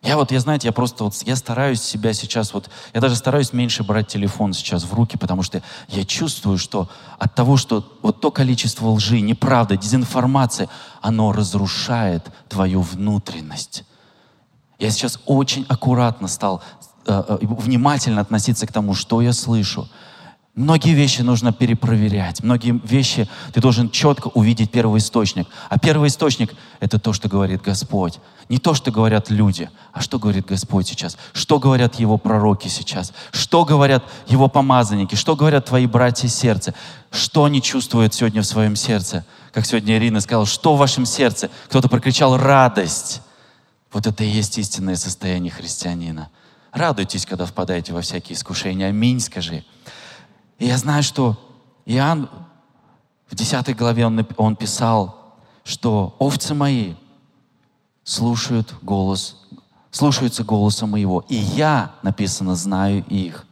Я 0.04 0.16
вот, 0.16 0.32
я, 0.32 0.40
знаете, 0.40 0.68
я 0.68 0.72
просто 0.72 1.04
вот, 1.06 1.16
я 1.26 1.36
стараюсь 1.36 1.82
себя 1.82 2.14
сейчас 2.14 2.54
вот, 2.54 2.70
я 2.94 3.02
даже 3.02 3.16
стараюсь 3.16 3.52
меньше 3.52 3.84
брать 3.84 4.08
телефон 4.08 4.54
сейчас 4.54 4.84
в 4.84 4.94
руки, 4.94 5.18
потому 5.18 5.44
что 5.44 5.62
я 5.88 6.06
чувствую, 6.06 6.58
что 6.58 6.88
от 7.18 7.34
того, 7.34 7.58
что 7.58 7.98
вот 8.04 8.22
то 8.22 8.30
количество 8.32 8.90
лжи, 8.90 9.22
неправда, 9.22 9.76
дезинформации, 9.76 10.70
оно 11.02 11.32
разрушает 11.32 12.24
твою 12.48 12.82
внутренность. 12.82 13.84
Я 14.80 14.92
сейчас 14.92 15.20
очень 15.26 15.66
аккуратно 15.68 16.28
стал 16.28 16.62
э, 17.08 17.24
э, 17.28 17.38
внимательно 17.42 18.22
относиться 18.22 18.68
к 18.68 18.72
тому, 18.72 18.94
что 18.94 19.22
я 19.22 19.34
слышу. 19.34 19.90
Многие 20.58 20.96
вещи 20.96 21.22
нужно 21.22 21.54
перепроверять. 21.54 22.42
Многие 22.42 22.82
вещи 22.84 23.30
ты 23.54 23.62
должен 23.62 23.92
четко 23.92 24.30
увидеть 24.30 24.72
первый 24.72 24.98
источник. 24.98 25.48
А 25.70 25.78
первый 25.78 26.08
источник— 26.08 26.52
это 26.80 26.98
то, 26.98 27.14
что 27.14 27.30
говорит 27.30 27.62
Господь. 27.62 28.18
Не 28.50 28.58
то, 28.58 28.74
что 28.74 28.90
говорят 28.90 29.30
люди, 29.30 29.70
а 29.94 30.02
что 30.02 30.18
говорит 30.18 30.48
Господь 30.48 30.88
сейчас. 30.88 31.16
Что 31.34 31.60
говорят 31.60 32.00
Его 32.00 32.18
пророки 32.18 32.70
сейчас. 32.70 33.14
Что 33.32 33.66
говорят 33.66 34.04
Его 34.26 34.48
помазанники. 34.48 35.14
Что 35.14 35.36
говорят 35.36 35.66
твои 35.66 35.86
братья 35.86 36.28
сердца. 36.28 36.74
Что 37.12 37.44
они 37.44 37.62
чувствуют 37.62 38.16
сегодня 38.16 38.42
в 38.42 38.48
своем 38.48 38.76
сердце. 38.76 39.28
Как 39.54 39.64
сегодня 39.68 39.96
Ирина 39.98 40.22
сказала, 40.22 40.48
что 40.48 40.76
в 40.76 40.80
вашем 40.80 41.06
сердце? 41.06 41.52
Кто-то 41.68 41.88
прокричал 41.88 42.36
«радость». 42.36 43.22
Вот 43.94 44.08
это 44.08 44.24
и 44.24 44.28
есть 44.28 44.58
истинное 44.58 44.96
состояние 44.96 45.52
христианина. 45.52 46.32
Радуйтесь, 46.72 47.28
когда 47.28 47.46
впадаете 47.46 47.94
во 47.94 48.02
всякие 48.02 48.36
искушения. 48.36 48.88
Аминь, 48.88 49.20
скажи. 49.20 49.64
И 50.60 50.66
я 50.66 50.78
знаю, 50.78 51.04
что 51.04 51.38
Иоанн 51.86 52.30
в 53.30 53.36
10 53.36 53.76
главе 53.76 54.06
он, 54.06 54.26
он 54.38 54.56
писал, 54.56 55.36
что 55.64 56.16
овцы 56.18 56.54
мои 56.54 56.96
слушают 58.04 58.74
голос, 58.82 59.38
слушаются 59.92 60.44
голоса 60.44 60.86
моего. 60.86 61.26
И 61.30 61.36
я, 61.36 61.94
написано, 62.04 62.56
знаю 62.56 63.04
их. 63.08 63.46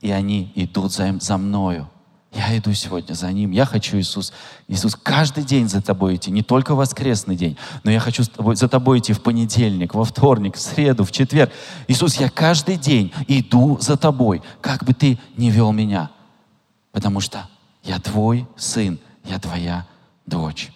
И 0.00 0.10
они 0.10 0.50
идут 0.54 0.92
за, 0.92 1.16
за 1.20 1.36
мною. 1.36 1.88
Я 2.32 2.58
иду 2.58 2.72
сегодня 2.72 3.14
за 3.14 3.30
ним. 3.30 3.52
Я 3.52 3.64
хочу, 3.64 3.96
Иисус, 3.96 4.32
Иисус, 4.66 4.96
каждый 4.96 5.44
день 5.44 5.68
за 5.68 5.80
тобой 5.80 6.16
идти, 6.16 6.32
не 6.32 6.42
только 6.42 6.74
воскресный 6.74 7.36
день, 7.36 7.56
но 7.84 7.92
я 7.92 8.00
хочу 8.00 8.24
за 8.24 8.68
тобой 8.68 8.98
идти 8.98 9.12
в 9.12 9.22
понедельник, 9.22 9.94
во 9.94 10.04
вторник, 10.04 10.56
в 10.56 10.60
среду, 10.60 11.04
в 11.04 11.12
четверг. 11.12 11.52
Иисус, 11.86 12.16
я 12.16 12.28
каждый 12.28 12.76
день 12.76 13.12
иду 13.28 13.78
за 13.80 13.96
тобой, 13.96 14.42
как 14.60 14.82
бы 14.82 14.94
ты 14.94 15.20
не 15.36 15.50
вел 15.52 15.70
меня 15.70 16.10
потому 16.94 17.18
что 17.18 17.50
я 17.82 17.98
твой 17.98 18.46
сын, 18.56 19.00
я 19.24 19.40
твоя 19.40 19.84
дочь. 20.26 20.72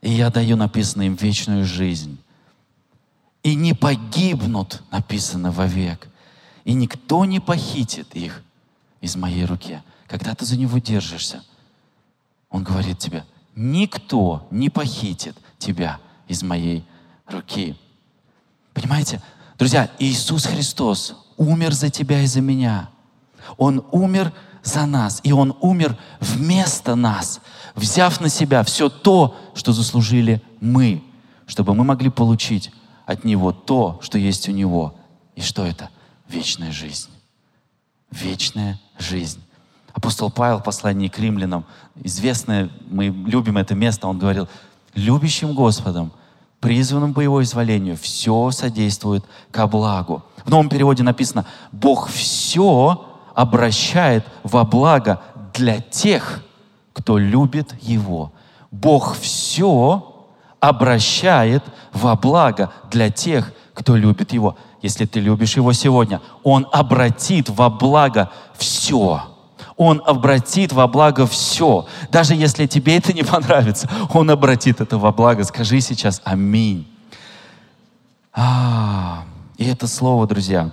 И 0.00 0.10
я 0.10 0.30
даю 0.30 0.56
написано 0.56 1.02
им 1.02 1.16
вечную 1.16 1.64
жизнь. 1.64 2.18
И 3.42 3.56
не 3.56 3.74
погибнут, 3.74 4.80
написано 4.92 5.50
вовек. 5.50 6.06
И 6.64 6.72
никто 6.72 7.24
не 7.24 7.40
похитит 7.40 8.14
их 8.14 8.42
из 9.00 9.16
моей 9.16 9.44
руки. 9.44 9.82
Когда 10.06 10.36
ты 10.36 10.44
за 10.44 10.56
него 10.56 10.78
держишься, 10.78 11.42
он 12.48 12.62
говорит 12.62 13.00
тебе, 13.00 13.24
никто 13.56 14.46
не 14.52 14.70
похитит 14.70 15.36
тебя 15.58 15.98
из 16.28 16.44
моей 16.44 16.86
руки. 17.26 17.76
Понимаете? 18.72 19.20
Друзья, 19.58 19.90
Иисус 19.98 20.46
Христос 20.46 21.16
умер 21.36 21.72
за 21.72 21.90
тебя 21.90 22.22
и 22.22 22.26
за 22.26 22.40
меня– 22.40 22.88
он 23.56 23.84
умер 23.92 24.32
за 24.64 24.86
нас, 24.86 25.20
и 25.22 25.32
Он 25.32 25.56
умер 25.60 25.96
вместо 26.20 26.94
нас, 26.94 27.40
взяв 27.76 28.20
на 28.20 28.28
себя 28.28 28.64
все 28.64 28.88
то, 28.88 29.36
что 29.54 29.72
заслужили 29.72 30.42
мы, 30.60 31.04
чтобы 31.46 31.74
мы 31.74 31.84
могли 31.84 32.10
получить 32.10 32.72
от 33.06 33.24
Него 33.24 33.52
то, 33.52 34.00
что 34.02 34.18
есть 34.18 34.48
у 34.48 34.52
Него. 34.52 34.94
И 35.36 35.42
что 35.42 35.64
это? 35.64 35.90
Вечная 36.28 36.72
жизнь. 36.72 37.10
Вечная 38.10 38.80
жизнь. 38.98 39.40
Апостол 39.92 40.30
Павел 40.30 40.58
в 40.58 40.64
послании 40.64 41.08
к 41.08 41.18
римлянам, 41.18 41.66
известное, 42.02 42.70
мы 42.88 43.06
любим 43.06 43.58
это 43.58 43.74
место, 43.74 44.08
он 44.08 44.18
говорил, 44.18 44.48
любящим 44.94 45.54
Господом, 45.54 46.12
призванным 46.58 47.14
по 47.14 47.20
Его 47.20 47.42
изволению, 47.42 47.96
все 47.96 48.50
содействует 48.50 49.24
ко 49.52 49.66
благу. 49.66 50.24
В 50.44 50.50
новом 50.50 50.68
переводе 50.68 51.02
написано, 51.02 51.46
Бог 51.70 52.08
все 52.08 53.13
обращает 53.34 54.24
во 54.42 54.64
благо 54.64 55.20
для 55.52 55.80
тех, 55.80 56.42
кто 56.92 57.18
любит 57.18 57.74
Его. 57.82 58.32
Бог 58.70 59.16
все 59.16 60.26
обращает 60.60 61.62
во 61.92 62.16
благо 62.16 62.72
для 62.90 63.10
тех, 63.10 63.52
кто 63.74 63.96
любит 63.96 64.32
Его. 64.32 64.56
Если 64.82 65.04
ты 65.04 65.20
любишь 65.20 65.56
Его 65.56 65.72
сегодня, 65.72 66.20
Он 66.42 66.66
обратит 66.72 67.48
во 67.48 67.70
благо 67.70 68.30
все. 68.56 69.22
Он 69.76 70.00
обратит 70.06 70.72
во 70.72 70.86
благо 70.86 71.26
все. 71.26 71.86
Даже 72.10 72.34
если 72.34 72.66
тебе 72.66 72.96
это 72.96 73.12
не 73.12 73.22
понравится, 73.22 73.88
Он 74.12 74.30
обратит 74.30 74.80
это 74.80 74.98
во 74.98 75.12
благо. 75.12 75.44
Скажи 75.44 75.80
сейчас 75.80 76.20
«Аминь». 76.24 76.86
А, 78.32 79.24
и 79.56 79.64
это 79.64 79.86
слово, 79.86 80.26
друзья, 80.26 80.72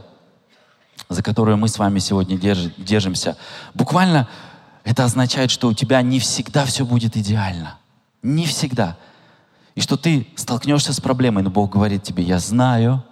за 1.11 1.21
которую 1.21 1.57
мы 1.57 1.67
с 1.67 1.77
вами 1.77 1.99
сегодня 1.99 2.37
держимся, 2.37 3.37
буквально 3.73 4.29
это 4.85 5.03
означает, 5.03 5.51
что 5.51 5.67
у 5.67 5.73
тебя 5.73 6.01
не 6.01 6.19
всегда 6.19 6.63
все 6.65 6.85
будет 6.85 7.17
идеально. 7.17 7.77
Не 8.23 8.45
всегда. 8.45 8.97
И 9.75 9.81
что 9.81 9.97
ты 9.97 10.27
столкнешься 10.35 10.93
с 10.93 11.01
проблемой, 11.01 11.43
но 11.43 11.49
Бог 11.49 11.71
говорит 11.73 12.03
тебе, 12.03 12.23
я 12.23 12.39
знаю, 12.39 13.03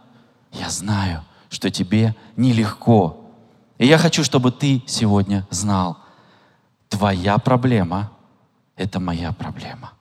я 0.54 0.70
знаю, 0.70 1.26
что 1.50 1.70
тебе 1.70 2.16
нелегко. 2.38 3.30
И 3.78 3.86
я 3.86 3.98
хочу, 3.98 4.24
чтобы 4.24 4.52
ты 4.52 4.82
сегодня 4.88 5.46
знал, 5.50 5.98
твоя 6.88 7.38
проблема— 7.38 8.12
это 8.78 9.02
моя 9.02 9.34
проблема. 9.34 9.92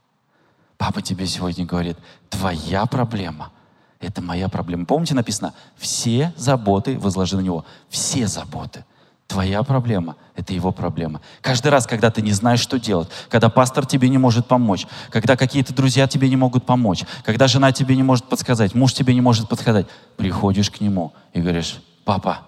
Папа 0.76 1.02
тебе 1.02 1.26
сегодня 1.26 1.66
говорит, 1.66 1.98
твоя 2.30 2.86
проблема— 2.86 3.50
это 4.00 4.22
моя 4.22 4.48
проблема. 4.48 4.84
Помните, 4.84 5.14
написано, 5.14 5.54
все 5.76 6.32
заботы 6.36 6.98
возложи 6.98 7.36
на 7.36 7.40
него. 7.40 7.64
Все 7.88 8.26
заботы. 8.26 8.84
Твоя 9.26 9.62
проблема— 9.62 10.16
это 10.36 10.54
его 10.54 10.72
проблема. 10.72 11.20
Каждый 11.42 11.68
раз, 11.68 11.86
когда 11.86 12.10
ты 12.10 12.22
не 12.22 12.32
знаешь, 12.32 12.60
что 12.60 12.78
делать, 12.78 13.08
когда 13.28 13.50
пастор 13.50 13.84
тебе 13.84 14.08
не 14.08 14.16
может 14.16 14.46
помочь, 14.46 14.86
когда 15.10 15.36
какие-то 15.36 15.74
друзья 15.74 16.08
тебе 16.08 16.30
не 16.30 16.36
могут 16.36 16.64
помочь, 16.64 17.04
когда 17.24 17.46
жена 17.46 17.70
тебе 17.70 17.94
не 17.94 18.02
может 18.02 18.24
подсказать, 18.24 18.74
муж 18.74 18.94
тебе 18.94 19.12
не 19.12 19.20
может 19.20 19.46
подсказать, 19.46 19.86
приходишь 20.16 20.70
к 20.70 20.80
нему 20.80 21.12
и 21.34 21.42
говоришь, 21.42 21.76
папа, 22.06 22.38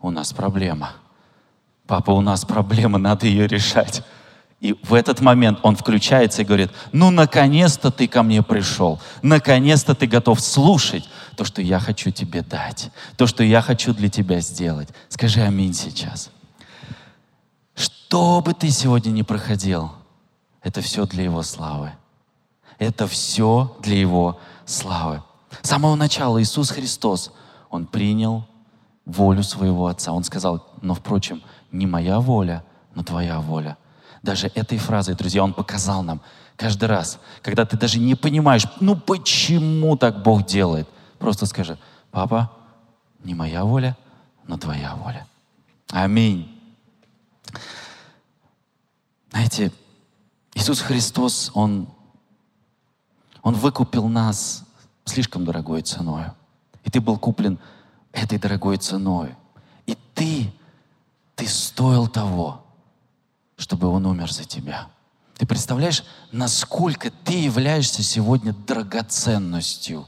у 0.00 0.10
нас 0.10 0.32
проблема. 0.32 0.92
Папа, 1.86 2.12
у 2.12 2.22
нас 2.22 2.46
проблема, 2.46 2.96
надо 2.96 3.26
ее 3.26 3.46
решать. 3.46 4.02
И 4.60 4.74
в 4.82 4.94
этот 4.94 5.20
момент 5.20 5.58
он 5.62 5.76
включается 5.76 6.42
и 6.42 6.44
говорит, 6.44 6.70
ну, 6.92 7.10
наконец-то 7.10 7.90
ты 7.90 8.08
ко 8.08 8.22
мне 8.22 8.42
пришел, 8.42 9.00
наконец-то 9.20 9.94
ты 9.94 10.06
готов 10.06 10.40
слушать 10.40 11.08
то, 11.36 11.44
что 11.44 11.60
я 11.60 11.78
хочу 11.78 12.10
тебе 12.10 12.42
дать, 12.42 12.90
то, 13.16 13.26
что 13.26 13.44
я 13.44 13.60
хочу 13.60 13.92
для 13.92 14.08
тебя 14.08 14.40
сделать. 14.40 14.88
Скажи 15.08 15.42
аминь 15.42 15.74
сейчас. 15.74 16.30
Что 17.74 18.40
бы 18.40 18.54
ты 18.54 18.70
сегодня 18.70 19.10
ни 19.10 19.22
проходил, 19.22 19.92
это 20.62 20.80
все 20.80 21.04
для 21.06 21.24
Его 21.24 21.42
славы. 21.42 21.92
Это 22.78 23.06
все 23.06 23.76
для 23.80 23.98
Его 23.98 24.40
славы. 24.64 25.22
С 25.62 25.68
самого 25.68 25.94
начала 25.94 26.42
Иисус 26.42 26.70
Христос, 26.70 27.32
Он 27.70 27.86
принял 27.86 28.46
волю 29.04 29.42
своего 29.42 29.86
Отца. 29.86 30.12
Он 30.12 30.24
сказал, 30.24 30.66
но, 30.80 30.94
впрочем, 30.94 31.42
не 31.70 31.86
моя 31.86 32.20
воля, 32.20 32.64
но 32.94 33.02
твоя 33.02 33.40
воля. 33.40 33.76
Даже 34.24 34.46
этой 34.54 34.78
фразой, 34.78 35.14
друзья, 35.14 35.44
Он 35.44 35.52
показал 35.52 36.02
нам 36.02 36.22
каждый 36.56 36.86
раз, 36.86 37.18
когда 37.42 37.66
ты 37.66 37.76
даже 37.76 37.98
не 37.98 38.14
понимаешь, 38.14 38.66
ну 38.80 38.96
почему 38.96 39.98
так 39.98 40.22
Бог 40.22 40.46
делает, 40.46 40.88
просто 41.18 41.44
скажи, 41.44 41.76
папа, 42.10 42.50
не 43.22 43.34
моя 43.34 43.64
воля, 43.64 43.98
но 44.46 44.56
твоя 44.56 44.94
воля. 44.94 45.26
Аминь. 45.90 46.58
Знаете, 49.30 49.70
Иисус 50.54 50.80
Христос, 50.80 51.50
Он, 51.52 51.86
Он 53.42 53.54
выкупил 53.54 54.08
нас 54.08 54.64
слишком 55.04 55.44
дорогой 55.44 55.82
ценой. 55.82 56.24
И 56.82 56.90
ты 56.90 56.98
был 57.02 57.18
куплен 57.18 57.58
этой 58.10 58.38
дорогой 58.38 58.78
ценой. 58.78 59.34
И 59.84 59.98
ты, 60.14 60.50
ты 61.34 61.46
стоил 61.46 62.08
того, 62.08 62.63
чтобы 63.64 63.88
Он 63.88 64.04
умер 64.04 64.30
за 64.30 64.44
тебя. 64.44 64.88
Ты 65.38 65.46
представляешь, 65.46 66.04
насколько 66.32 67.10
ты 67.10 67.32
являешься 67.32 68.02
сегодня 68.02 68.52
драгоценностью, 68.52 70.06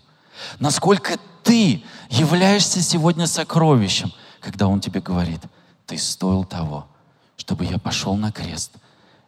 насколько 0.58 1.16
ты 1.42 1.82
являешься 2.10 2.82
сегодня 2.82 3.26
сокровищем, 3.26 4.12
когда 4.40 4.68
Он 4.68 4.78
тебе 4.78 5.00
говорит, 5.00 5.40
ты 5.86 5.96
стоил 5.96 6.44
того, 6.44 6.86
чтобы 7.38 7.64
я 7.64 7.78
пошел 7.78 8.14
на 8.14 8.30
крест 8.30 8.72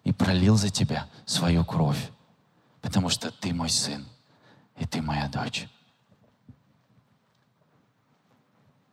и 0.05 0.13
пролил 0.13 0.59
за 0.59 0.69
тебя 0.69 1.07
свою 1.25 1.65
кровь, 1.65 2.11
потому 2.83 3.09
что 3.09 3.31
ты 3.31 3.55
мой 3.55 3.71
сын, 3.71 4.07
и 4.77 4.85
ты 4.85 5.01
моя 5.01 5.29
дочь. 5.29 5.67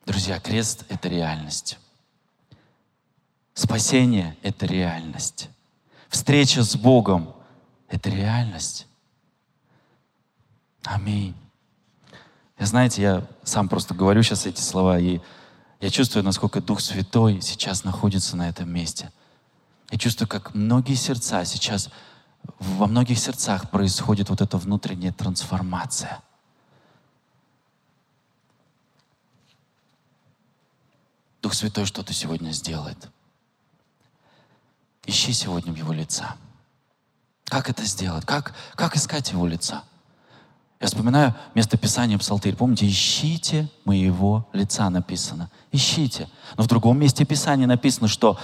Друзья, 0.05 0.39
крест— 0.39 0.85
это 0.87 1.09
реальность. 1.09 1.77
Спасение— 3.55 4.35
это 4.43 4.65
реальность. 4.65 5.49
Встреча 6.09 6.61
с 6.61 6.75
Богом— 6.75 7.33
это 7.87 8.09
реальность. 8.09 8.85
Аминь. 10.83 11.33
Я, 12.59 12.65
знаете, 12.65 13.01
я 13.01 13.27
сам 13.43 13.69
просто 13.69 13.93
говорю 13.93 14.23
сейчас 14.23 14.45
эти 14.45 14.59
слова, 14.59 14.99
и 14.99 15.21
я 15.79 15.89
чувствую, 15.89 16.25
насколько 16.25 16.61
Дух 16.61 16.81
Святой 16.81 17.39
сейчас 17.39 17.85
находится 17.85 18.35
на 18.35 18.49
этом 18.49 18.69
месте. 18.69 19.11
Я 19.89 19.97
чувствую, 19.97 20.27
как 20.27 20.53
многие 20.53 20.95
сердца 20.95 21.45
сейчас, 21.45 21.89
во 22.59 22.87
многих 22.87 23.17
сердцах 23.17 23.71
происходит 23.71 24.29
вот 24.29 24.41
эта 24.41 24.57
внутренняя 24.57 25.13
трансформация. 25.13 26.21
Дух 31.41 31.53
Святой 31.53 31.85
что-то 31.85 32.11
сегодня 32.11 32.51
сделает. 32.51 33.09
Ищи 35.05 35.33
сегодня 35.33 35.73
Его 35.73 35.93
лица. 35.93 36.35
Как 37.45 37.69
это 37.69 37.83
сделать? 37.83 38.25
Как, 38.25 38.55
как 38.75 38.95
искать 38.95 39.31
Его 39.31 39.45
лица? 39.45 39.83
Я 40.79 40.87
вспоминаю 40.87 41.35
место 41.53 41.77
Писания 41.77 42.17
Псалтырь. 42.17 42.55
Помните, 42.55 42.87
ищите 42.87 43.69
моего 43.85 44.47
лица 44.51 44.89
написано. 44.89 45.49
Ищите. 45.71 46.27
Но 46.57 46.63
в 46.63 46.67
другом 46.67 46.99
месте 46.99 47.23
Писания 47.25 47.65
написано, 47.65 48.07
что, 48.07 48.37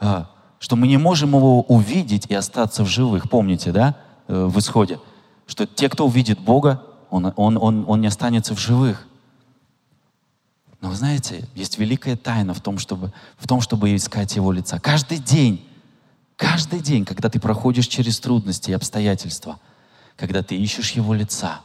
э, 0.00 0.24
что 0.58 0.76
мы 0.76 0.88
не 0.88 0.96
можем 0.96 1.36
его 1.36 1.62
увидеть 1.62 2.26
и 2.28 2.34
остаться 2.34 2.82
в 2.82 2.88
живых. 2.88 3.30
Помните, 3.30 3.72
да, 3.72 3.96
э, 4.26 4.44
в 4.46 4.58
исходе? 4.58 4.98
Что 5.46 5.66
те, 5.66 5.88
кто 5.88 6.06
увидит 6.06 6.40
Бога, 6.40 6.82
он, 7.10 7.32
он, 7.36 7.56
он, 7.56 7.84
он 7.86 8.00
не 8.00 8.08
останется 8.08 8.54
в 8.54 8.58
живых. 8.58 9.06
Но 10.80 10.88
вы 10.88 10.96
знаете, 10.96 11.48
есть 11.54 11.78
великая 11.78 12.16
тайна 12.16 12.52
в 12.52 12.60
том, 12.60 12.78
чтобы, 12.78 13.12
в 13.38 13.46
том, 13.46 13.60
чтобы 13.60 13.94
искать 13.94 14.34
Его 14.34 14.50
лица. 14.50 14.80
Каждый 14.80 15.18
день 15.18 15.66
Каждый 16.36 16.80
день, 16.80 17.04
когда 17.04 17.28
ты 17.28 17.38
проходишь 17.38 17.86
через 17.86 18.18
трудности 18.18 18.70
и 18.70 18.74
обстоятельства, 18.74 19.60
когда 20.16 20.42
ты 20.42 20.56
ищешь 20.56 20.92
Его 20.92 21.14
лица, 21.14 21.60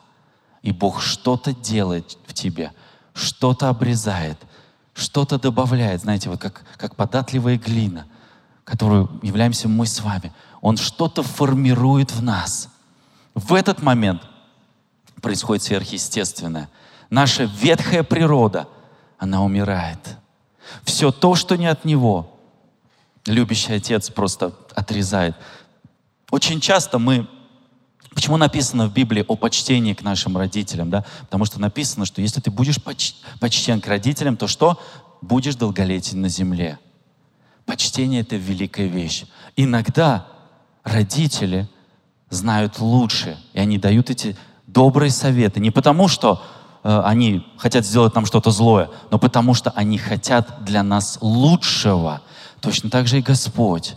и 0.62 0.72
Бог 0.72 1.02
что-то 1.02 1.54
делает 1.54 2.18
в 2.28 2.34
тебе, 2.34 2.72
что-то 3.14 3.70
обрезает, 3.70 4.38
что-то 4.94 5.40
добавляет, 5.40 6.02
знаете, 6.02 6.30
вот 6.30 6.40
как, 6.40 6.64
как 6.78 6.96
податливая 6.96 7.58
глина, 7.58 8.06
которую 8.64 9.10
являемся 9.24 9.68
мы 9.68 9.86
с 9.86 10.02
вами. 10.02 10.32
Он 10.62 10.78
что-то 10.78 11.24
формирует 11.24 12.12
в 12.12 12.22
нас. 12.22 12.70
В 13.34 13.54
этот 13.54 13.82
момент 13.82 14.22
происходит 15.22 15.64
сверхъестественное. 15.64 16.70
Наша 17.10 17.46
ветхая 17.46 18.04
природа, 18.04 18.68
она 19.18 19.44
умирает. 19.44 20.18
Все 20.84 21.12
то, 21.12 21.36
что 21.36 21.56
не 21.56 21.66
от 21.66 21.86
Него, 21.86 22.39
любящий 23.26 23.74
отец 23.74 24.10
просто 24.10 24.54
отрезает. 24.76 25.36
Очень 26.32 26.60
часто 26.60 27.00
мы 27.00 27.28
Почему 28.14 28.38
написано 28.38 28.88
в 28.88 28.94
Библии 28.94 29.24
о 29.28 29.36
почтении 29.36 29.94
к 29.94 30.02
нашим 30.02 30.36
родителям? 30.36 30.90
Да? 30.90 31.06
Потому 31.22 31.46
что 31.46 31.62
написано, 31.62 32.06
что 32.06 32.22
если 32.22 32.42
ты 32.42 32.52
будешь 32.52 32.82
поч 32.82 33.14
почтен 33.40 33.80
к 33.82 33.88
родителям, 33.88 34.36
то 34.36 34.48
что? 34.48 34.82
Будешь 35.22 35.56
долголетен 35.56 36.20
на 36.20 36.28
земле. 36.28 36.80
Почтение— 37.66 38.22
это 38.24 38.36
великая 38.36 38.88
вещь. 38.88 39.26
Иногда 39.56 40.26
родители 40.84 41.70
знают 42.30 42.80
лучше, 42.80 43.38
и 43.54 43.60
они 43.60 43.78
дают 43.78 44.10
эти 44.10 44.36
добрые 44.68 45.12
советы. 45.12 45.60
Не 45.60 45.72
потому, 45.72 46.08
что 46.08 46.44
э, 46.84 47.02
они 47.06 47.46
хотят 47.58 47.86
сделать 47.86 48.16
нам 48.16 48.26
что-то 48.26 48.52
злое, 48.52 48.90
но 49.12 49.20
потому, 49.20 49.54
что 49.54 49.70
они 49.72 49.98
хотят 49.98 50.64
для 50.64 50.84
нас 50.84 51.20
лучшего. 51.22 52.22
Точно 52.62 52.90
так 52.90 53.08
же 53.08 53.20
и 53.20 53.22
Господь. 53.22 53.96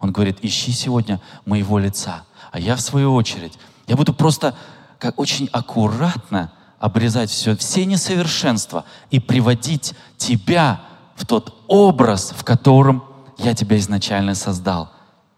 Он 0.00 0.12
говорит, 0.12 0.38
ищи 0.42 0.72
сегодня 0.72 1.20
моего 1.46 1.78
лица. 1.78 2.24
А 2.52 2.60
я, 2.60 2.76
в 2.76 2.80
свою 2.80 3.14
очередь, 3.14 3.58
я 3.86 3.96
буду 3.96 4.12
просто 4.12 4.56
как 4.98 5.18
очень 5.18 5.48
аккуратно 5.52 6.52
обрезать 6.78 7.30
все, 7.30 7.56
все 7.56 7.84
несовершенства 7.84 8.84
и 9.10 9.20
приводить 9.20 9.94
тебя 10.16 10.82
в 11.16 11.26
тот 11.26 11.64
образ, 11.68 12.34
в 12.36 12.44
котором 12.44 13.04
я 13.38 13.54
тебя 13.54 13.78
изначально 13.78 14.34
создал. 14.34 14.90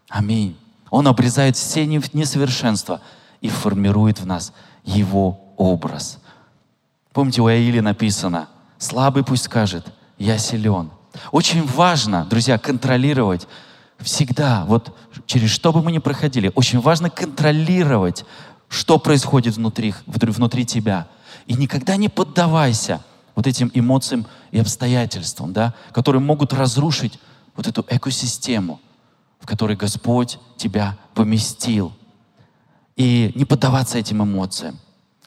Аминь. 0.09 0.57
Он 0.89 1.07
обрезает 1.07 1.57
все 1.57 1.85
несовершенства 1.85 3.01
и 3.41 3.49
формирует 3.49 4.19
в 4.19 4.25
нас 4.25 4.53
его 4.83 5.39
образ. 5.57 6.19
Помните, 7.13 7.41
у 7.41 7.47
Аили 7.47 7.79
написано, 7.79 8.47
слабый 8.77 9.23
пусть 9.23 9.45
скажет, 9.45 9.85
я 10.17 10.37
силен. 10.37 10.91
Очень 11.31 11.65
важно, 11.65 12.25
друзья, 12.25 12.57
контролировать 12.57 13.47
всегда, 13.99 14.65
вот 14.65 14.95
через 15.25 15.49
что 15.49 15.73
бы 15.73 15.81
мы 15.81 15.91
ни 15.91 15.99
проходили, 15.99 16.51
очень 16.55 16.79
важно 16.79 17.09
контролировать, 17.09 18.25
что 18.69 18.99
происходит 18.99 19.55
внутри, 19.55 19.93
внутри 20.05 20.65
тебя. 20.65 21.07
И 21.45 21.53
никогда 21.53 21.95
не 21.95 22.09
поддавайся 22.09 23.01
вот 23.35 23.47
этим 23.47 23.71
эмоциям 23.73 24.25
и 24.51 24.59
обстоятельствам, 24.59 25.53
да, 25.53 25.73
которые 25.91 26.21
могут 26.21 26.53
разрушить 26.53 27.19
вот 27.55 27.67
эту 27.67 27.85
экосистему, 27.89 28.79
в 29.39 29.45
которой 29.45 29.75
Господь 29.75 30.39
тебя 30.57 30.97
поместил. 31.13 31.93
И 32.95 33.31
не 33.35 33.45
поддаваться 33.45 33.97
этим 33.97 34.23
эмоциям. 34.23 34.79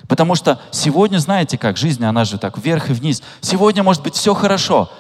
Потому 0.09 0.35
что 0.35 0.61
сегодня, 0.71 1.19
знаете 1.19 1.57
как, 1.57 1.77
жизнь, 1.77 2.05
она 2.05 2.25
же 2.25 2.39
так 2.39 2.59
вверх 2.59 2.91
и 2.91 2.93
вниз. 2.93 3.23
Сегодня 3.41 3.83
может 3.83 4.03
быть 4.03 4.15
все 4.15 4.35
хорошо, 4.35 4.91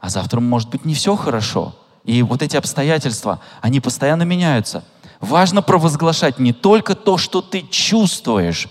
а 0.00 0.08
завтра 0.08 0.40
может 0.40 0.70
быть 0.70 0.84
не 0.84 0.94
все 0.94 1.16
хорошо. 1.16 1.74
И 2.04 2.22
вот 2.22 2.42
эти 2.42 2.56
обстоятельства, 2.56 3.40
они 3.60 3.80
постоянно 3.80 4.22
меняются. 4.22 4.84
Важно 5.20 5.60
провозглашать 5.60 6.38
не 6.38 6.52
только 6.52 6.94
то, 6.94 7.18
что 7.18 7.42
ты 7.42 7.62
чувствуешь, 7.62 8.68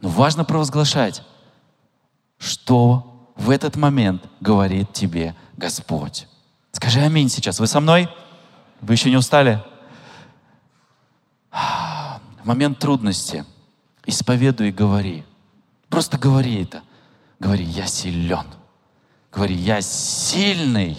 но 0.00 0.08
важно 0.08 0.44
провозглашать, 0.44 1.22
что 2.38 3.30
в 3.34 3.50
этот 3.50 3.76
момент 3.76 4.24
говорит 4.40 4.92
тебе 4.92 5.34
Господь. 5.56 6.28
Скажи 6.70 7.00
аминь 7.00 7.28
сейчас. 7.28 7.58
Вы 7.58 7.66
со 7.66 7.80
мной? 7.80 8.08
Вы 8.80 8.94
еще 8.94 9.10
не 9.10 9.16
устали? 9.16 9.62
В 11.50 12.44
момент 12.44 12.78
трудности 12.78 13.44
исповедуй 14.04 14.68
и 14.68 14.72
говори. 14.72 15.24
Просто 15.88 16.18
говори 16.18 16.62
это. 16.62 16.82
Говори, 17.40 17.64
я 17.64 17.86
силен. 17.86 18.46
Говори, 19.36 19.54
я 19.54 19.82
сильный. 19.82 20.96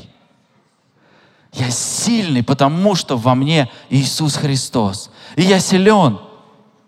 Я 1.54 1.72
сильный, 1.72 2.44
потому 2.44 2.94
что 2.94 3.18
во 3.18 3.34
мне 3.34 3.72
Иисус 3.90 4.36
Христос. 4.36 5.10
И 5.36 5.42
я 5.42 5.60
силен, 5.60 6.20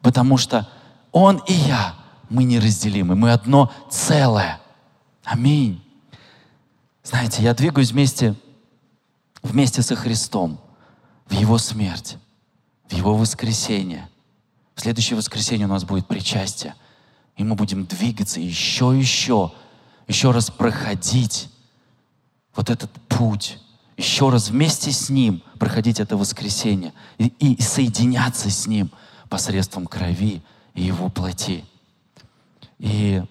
потому 0.01 0.37
что 0.37 0.69
Он 1.11 1.41
и 1.47 1.53
я, 1.53 1.95
мы 2.29 2.43
неразделимы, 2.43 3.15
мы 3.15 3.31
одно 3.31 3.71
целое. 3.89 4.61
Аминь. 5.23 5.83
Знаете, 7.03 7.41
я 7.41 7.55
двигаюсь 7.55 7.93
вместе, 7.93 8.35
вместе 9.41 9.81
со 9.81 9.95
Христом 9.95 10.61
в 11.25 11.33
Его 11.33 11.57
смерть, 11.57 12.17
в 12.89 12.93
Его 12.93 13.15
воскресение. 13.15 14.07
В 14.75 14.81
следующее 14.81 15.17
воскресенье 15.17 15.65
у 15.65 15.69
нас 15.69 15.83
будет 15.83 16.05
причастие. 16.05 16.75
И 17.37 17.43
мы 17.43 17.55
будем 17.55 17.85
двигаться 17.85 18.39
еще, 18.39 18.95
еще, 18.95 19.51
еще 20.09 20.31
раз 20.31 20.49
проходить 20.49 21.49
вот 22.55 22.69
этот 22.69 22.91
путь, 23.07 23.59
еще 23.95 24.29
раз 24.29 24.49
вместе 24.49 24.91
с 24.91 25.09
Ним 25.09 25.43
проходить 25.59 25.99
это 25.99 26.17
воскресенье 26.17 26.93
и, 27.19 27.27
и 27.39 27.61
соединяться 27.61 28.49
с 28.49 28.65
Ним 28.65 28.91
посредством 29.29 29.85
крови 29.85 30.41
и 30.73 30.81
Его 30.81 31.09
плоти. 31.09 31.63
И 32.79 33.23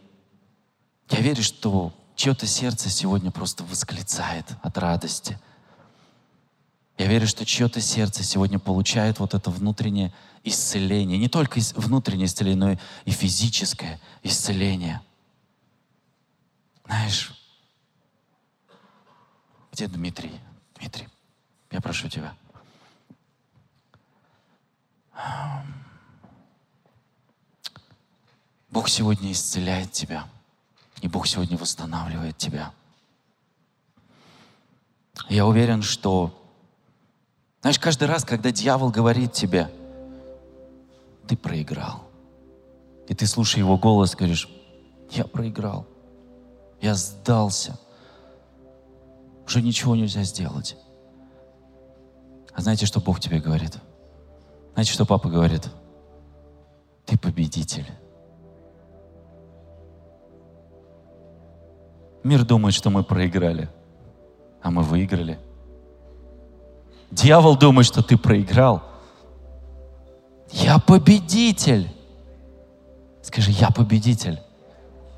я 1.10 1.20
верю, 1.20 1.42
что 1.42 1.92
чье-то 2.14 2.46
сердце 2.46 2.88
сегодня 2.90 3.32
просто 3.32 3.64
восклицает 3.64 4.46
от 4.62 4.78
радости. 4.78 5.38
Я 6.96 7.06
верю, 7.06 7.26
что 7.26 7.44
чье-то 7.44 7.80
сердце 7.80 8.22
сегодня 8.22 8.58
получает 8.60 9.18
вот 9.18 9.34
это 9.34 9.50
внутреннее 9.50 10.12
исцеление. 10.44 11.18
Не 11.18 11.28
только 11.28 11.60
внутреннее 11.74 12.26
исцеление, 12.26 12.76
но 12.76 12.80
и 13.04 13.10
физическое 13.10 14.00
исцеление. 14.22 15.00
Знаешь, 16.88 17.34
где 19.70 19.86
Дмитрий? 19.88 20.40
Дмитрий, 20.74 21.06
я 21.70 21.82
прошу 21.82 22.08
тебя. 22.08 22.34
Бог 28.70 28.88
сегодня 28.88 29.30
исцеляет 29.32 29.92
тебя. 29.92 30.26
И 31.02 31.08
Бог 31.08 31.26
сегодня 31.26 31.58
восстанавливает 31.58 32.38
тебя. 32.38 32.72
Я 35.28 35.46
уверен, 35.46 35.82
что, 35.82 36.34
знаешь, 37.60 37.78
каждый 37.78 38.08
раз, 38.08 38.24
когда 38.24 38.50
дьявол 38.50 38.90
говорит 38.90 39.34
тебе, 39.34 39.70
ты 41.26 41.36
проиграл. 41.36 42.08
И 43.08 43.14
ты, 43.14 43.26
слушая 43.26 43.62
его 43.62 43.76
голос, 43.76 44.16
говоришь, 44.16 44.48
я 45.10 45.24
проиграл. 45.24 45.86
Я 46.80 46.94
сдался. 46.94 47.78
Уже 49.46 49.62
ничего 49.62 49.96
нельзя 49.96 50.22
сделать. 50.22 50.76
А 52.52 52.60
знаете, 52.60 52.86
что 52.86 53.00
Бог 53.00 53.20
тебе 53.20 53.40
говорит? 53.40 53.78
Знаете, 54.74 54.92
что 54.92 55.06
папа 55.06 55.28
говорит? 55.28 55.68
Ты 57.06 57.18
победитель. 57.18 57.86
Мир 62.22 62.44
думает, 62.44 62.74
что 62.74 62.90
мы 62.90 63.02
проиграли, 63.04 63.68
а 64.60 64.70
мы 64.70 64.82
выиграли. 64.82 65.38
Дьявол 67.10 67.56
думает, 67.56 67.86
что 67.86 68.02
ты 68.02 68.18
проиграл. 68.18 68.82
Я 70.50 70.78
победитель. 70.78 71.88
Скажи, 73.22 73.50
я 73.52 73.70
победитель. 73.70 74.40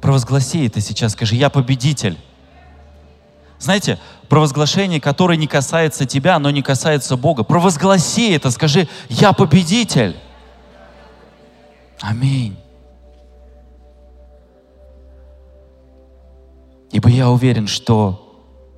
Провозгласи 0.01 0.67
это 0.67 0.81
сейчас, 0.81 1.13
скажи, 1.13 1.35
я 1.37 1.51
победитель. 1.51 2.19
Знаете, 3.59 3.99
провозглашение, 4.29 5.01
которое 5.01 5.37
не 5.37 5.47
касается 5.47 6.07
тебя, 6.07 6.39
но 6.39 6.51
не 6.51 6.63
касается 6.63 7.17
Бога. 7.17 7.43
Провозгласи 7.43 8.33
это, 8.33 8.51
скажи, 8.51 8.89
я 9.11 9.35
победитель. 9.35 10.17
Аминь. 12.01 12.57
Ибо 16.91 17.11
я 17.11 17.29
уверен, 17.29 17.67
что 17.67 18.27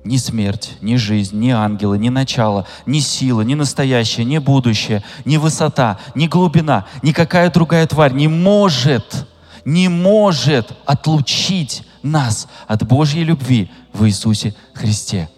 ни 0.03 0.17
смерть, 0.17 0.73
ни 0.81 0.97
жизнь, 0.97 1.39
ни 1.39 1.49
ангелы, 1.49 1.97
ни 1.97 2.09
начало, 2.09 2.67
ни 2.85 2.99
сила, 2.99 3.41
ни 3.41 3.55
настоящее, 3.55 4.25
ни 4.25 4.37
будущее, 4.37 5.01
ни 5.23 5.37
высота, 5.37 5.97
ни 6.13 6.27
глубина, 6.27 6.85
никакая 7.01 7.49
другая 7.49 7.87
тварь 7.87 8.11
не 8.11 8.27
может, 8.27 9.25
не 9.65 9.87
может 9.87 10.71
отлучить 10.85 11.83
нас 12.01 12.47
от 12.67 12.85
Божьей 12.85 13.23
любви 13.23 13.71
в 13.93 14.05
Иисусе 14.05 14.55
Христе, 14.73 15.29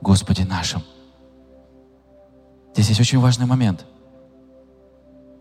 Господе 0.00 0.44
нашим. 0.44 0.82
Здесь 2.72 2.88
есть 2.88 3.00
очень 3.00 3.18
важный 3.18 3.46
момент, 3.46 3.84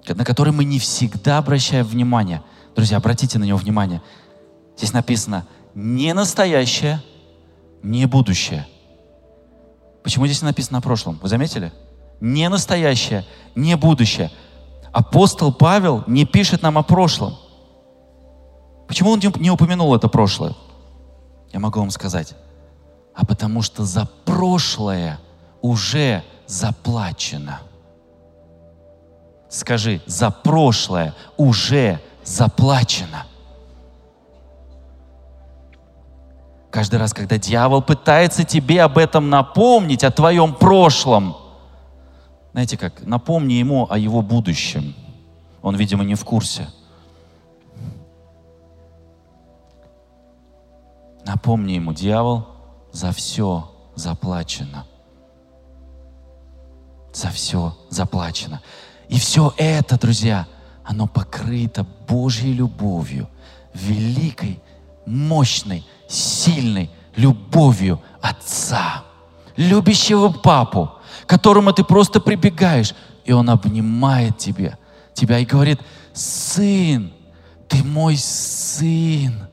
на 0.07 0.25
который 0.25 0.53
мы 0.53 0.65
не 0.65 0.79
всегда 0.79 1.37
обращаем 1.37 1.85
внимание. 1.85 2.43
Друзья, 2.75 2.97
обратите 2.97 3.39
на 3.39 3.43
него 3.45 3.57
внимание. 3.57 4.01
Здесь 4.75 4.93
написано– 4.93 5.47
не 5.75 6.13
настоящее, 6.13 7.01
не 7.81 8.05
будущее. 8.05 8.67
Почему 10.03 10.25
здесь 10.27 10.41
написано 10.41 10.79
о 10.79 10.81
прошлом? 10.81 11.19
Вы 11.21 11.29
заметили? 11.29 11.71
Не 12.19 12.49
настоящее, 12.49 13.25
не 13.55 13.75
будущее. 13.75 14.31
Апостол 14.91 15.51
Павел 15.51 16.03
не 16.07 16.25
пишет 16.25 16.61
нам 16.61 16.77
о 16.77 16.83
прошлом. 16.83 17.35
Почему 18.93 19.09
он 19.09 19.19
не 19.39 19.49
упомянул 19.49 19.95
это 19.95 20.07
прошлое? 20.07 20.53
Я 21.51 21.59
могу 21.59 21.79
вам 21.79 21.89
сказать. 21.89 22.35
А 23.15 23.25
потому 23.25 23.63
что 23.63 23.85
за 23.85 24.07
прошлое 24.23 25.19
уже 25.63 26.23
заплачено. 26.45 27.59
Скажи, 29.49 29.99
за 30.05 30.29
прошлое 30.29 31.15
уже 31.37 32.01
заплачено. 32.23 33.25
Каждый 36.69 36.99
раз, 36.99 37.15
когда 37.15 37.39
дьявол 37.39 37.81
пытается 37.81 38.43
тебе 38.43 38.83
об 38.83 38.99
этом 38.99 39.27
напомнить, 39.27 40.03
о 40.03 40.11
твоем 40.11 40.53
прошлом, 40.53 41.35
знаете 42.51 42.77
как, 42.77 43.03
напомни 43.07 43.53
ему 43.53 43.87
о 43.89 43.97
его 43.97 44.21
будущем. 44.21 44.93
Он, 45.63 45.75
видимо, 45.75 46.03
не 46.03 46.13
в 46.13 46.23
курсе. 46.23 46.67
Напомни 51.25 51.73
ему, 51.73 51.93
дьявол, 51.93 52.47
за 52.91 53.11
все 53.11 53.71
заплачено. 53.95 54.85
За 57.13 57.29
все 57.29 57.77
заплачено. 57.89 58.61
И 59.09 59.19
все 59.19 59.53
это, 59.57 59.99
друзья, 59.99 60.47
оно 60.83 61.07
покрыто 61.07 61.85
Божьей 62.07 62.53
любовью, 62.53 63.29
великой, 63.73 64.61
мощной, 65.05 65.85
сильной 66.07 66.89
любовью 67.15 68.01
Отца, 68.21 69.03
любящего 69.55 70.29
папу, 70.29 70.91
к 71.25 71.29
которому 71.29 71.73
ты 71.73 71.83
просто 71.83 72.19
прибегаешь, 72.19 72.95
и 73.25 73.31
он 73.31 73.49
обнимает 73.49 74.37
тебя, 74.37 74.77
тебя 75.13 75.39
и 75.39 75.45
говорит, 75.45 75.79
сын, 76.13 77.13
ты 77.67 77.83
мой 77.83 78.17
сын, 78.17 79.47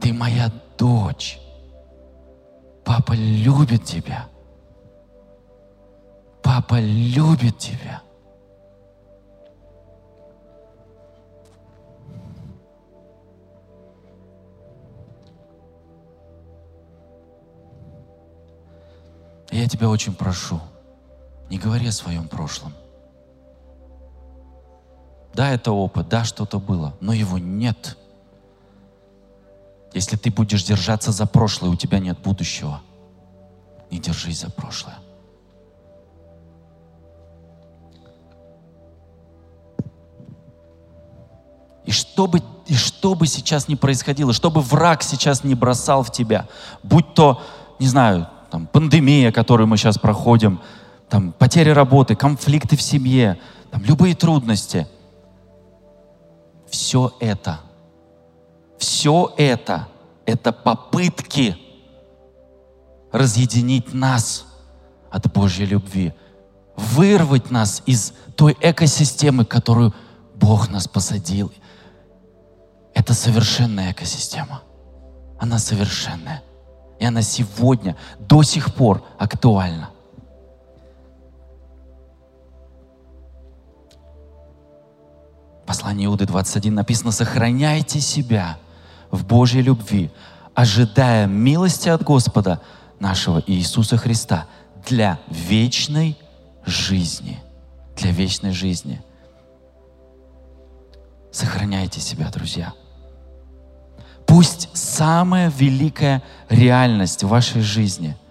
ты 0.00 0.12
моя 0.12 0.50
дочь. 0.76 1.38
Папа 2.84 3.12
любит 3.12 3.84
тебя. 3.84 4.28
Папа 6.42 6.80
любит 6.80 7.58
тебя. 7.58 8.02
Я 19.50 19.66
тебя 19.66 19.88
очень 19.88 20.14
прошу, 20.14 20.60
не 21.50 21.58
говори 21.58 21.88
о 21.88 21.92
своем 21.92 22.28
прошлом. 22.28 22.72
Да, 25.34 25.50
это 25.50 25.72
опыт, 25.72 26.08
да, 26.08 26.24
что-то 26.24 26.58
было, 26.58 26.94
но 27.00 27.12
его 27.12 27.38
нет. 27.38 27.96
Если 29.94 30.16
ты 30.16 30.30
будешь 30.30 30.64
держаться 30.64 31.12
за 31.12 31.26
прошлое, 31.26 31.70
у 31.70 31.76
тебя 31.76 31.98
нет 31.98 32.18
будущего. 32.18 32.80
Не 33.90 33.98
держись 33.98 34.40
за 34.40 34.50
прошлое. 34.50 34.96
И 41.88 41.90
что 41.90 42.26
бы, 42.26 42.42
и 42.66 42.74
что 42.74 43.14
бы 43.14 43.26
сейчас 43.26 43.66
ни 43.66 43.74
происходило, 43.74 44.34
что 44.34 44.50
бы 44.50 44.60
враг 44.60 45.02
сейчас 45.02 45.42
не 45.42 45.54
бросал 45.54 46.02
в 46.02 46.12
тебя, 46.12 46.46
будь 46.82 47.14
то, 47.14 47.42
не 47.78 47.86
знаю, 47.86 48.28
там, 48.50 48.66
пандемия, 48.66 49.32
которую 49.32 49.68
мы 49.68 49.78
сейчас 49.78 49.96
проходим, 49.96 50.60
там, 51.08 51.32
потеря 51.32 51.72
работы, 51.72 52.14
конфликты 52.14 52.76
в 52.76 52.82
семье, 52.82 53.38
там, 53.70 53.82
любые 53.84 54.14
трудности. 54.14 54.86
Все 56.68 57.14
это, 57.20 57.60
все 58.78 59.34
это, 59.36 59.88
это 60.24 60.52
попытки 60.52 61.56
разъединить 63.12 63.92
нас 63.92 64.46
от 65.10 65.32
Божьей 65.32 65.66
любви, 65.66 66.12
вырвать 66.76 67.50
нас 67.50 67.82
из 67.86 68.12
той 68.36 68.56
экосистемы, 68.60 69.44
которую 69.44 69.94
Бог 70.34 70.70
нас 70.70 70.86
посадил. 70.86 71.52
Это 72.94 73.14
совершенная 73.14 73.92
экосистема. 73.92 74.62
Она 75.38 75.58
совершенная. 75.58 76.42
И 77.00 77.04
она 77.04 77.22
сегодня 77.22 77.96
до 78.18 78.42
сих 78.42 78.74
пор 78.74 79.04
актуальна. 79.18 79.90
Послание 85.66 86.06
Иуды 86.06 86.26
21 86.26 86.74
написано, 86.74 87.12
сохраняйте 87.12 88.00
себя 88.00 88.58
в 89.10 89.26
Божьей 89.26 89.62
любви, 89.62 90.10
ожидая 90.54 91.26
милости 91.26 91.88
от 91.88 92.02
Господа 92.02 92.60
нашего 93.00 93.42
Иисуса 93.46 93.96
Христа 93.96 94.46
для 94.86 95.18
вечной 95.28 96.16
жизни. 96.64 97.38
Для 97.96 98.12
вечной 98.12 98.52
жизни. 98.52 99.00
Сохраняйте 101.30 102.00
себя, 102.00 102.30
друзья. 102.30 102.72
Пусть 104.26 104.68
самая 104.74 105.50
великая 105.50 106.22
реальность 106.48 107.22
в 107.22 107.28
вашей 107.28 107.62
жизни– 107.62 108.16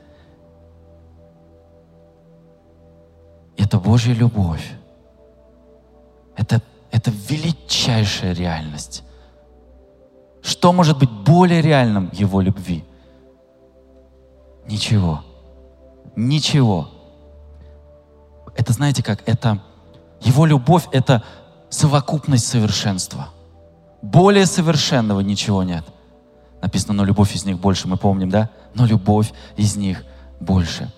это 3.67 3.79
Божья 3.79 4.13
любовь. 4.13 4.73
Это, 6.37 6.61
это 6.91 7.11
величайшая 7.11 8.33
реальность. 8.33 9.03
Что 10.47 10.71
может 10.71 10.97
быть 10.97 11.09
более 11.11 11.61
реальным 11.61 12.09
Его 12.13 12.41
любви? 12.41 12.83
Ничего. 14.67 15.23
Ничего. 16.15 16.89
Это 18.55 18.73
знаете 18.73 19.03
как? 19.03 19.27
Это 19.27 19.61
Его 20.21 20.45
любовь– 20.45 20.87
это 20.91 21.23
совокупность 21.69 22.47
совершенства– 22.47 23.29
более 24.01 24.45
совершенного 24.45 25.19
ничего 25.21 25.63
нет. 25.63 25.83
Написано, 26.61 26.93
но 26.93 27.03
любовь 27.03 27.35
из 27.35 27.45
них 27.45 27.59
больше, 27.59 27.87
мы 27.87 27.97
помним, 27.97 28.29
да? 28.29 28.49
Но 28.73 28.85
любовь 28.85 29.33
из 29.55 29.75
них 29.75 30.03
больше. 30.39 30.91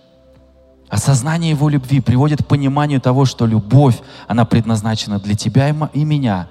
Осознание 0.89 1.51
Его 1.51 1.69
любви 1.69 2.01
приводит 2.01 2.43
к 2.43 2.47
пониманию 2.47 2.99
того, 2.99 3.25
что 3.25 3.45
любовь, 3.45 3.99
она 4.27 4.45
предназначена 4.45 5.19
для 5.19 5.35
тебя 5.35 5.69
и 5.93 6.03
меня. 6.03 6.49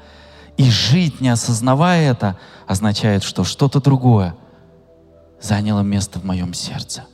И 0.58 0.70
жить, 0.70 1.20
не 1.20 1.28
осознавая 1.28 2.10
это, 2.10 2.36
означает, 2.66 3.22
что 3.22 3.44
что-то 3.44 3.80
другое 3.80 4.34
заняло 5.40 5.80
место 5.80 6.18
в 6.18 6.24
моем 6.24 6.52
сердце. 6.52 7.04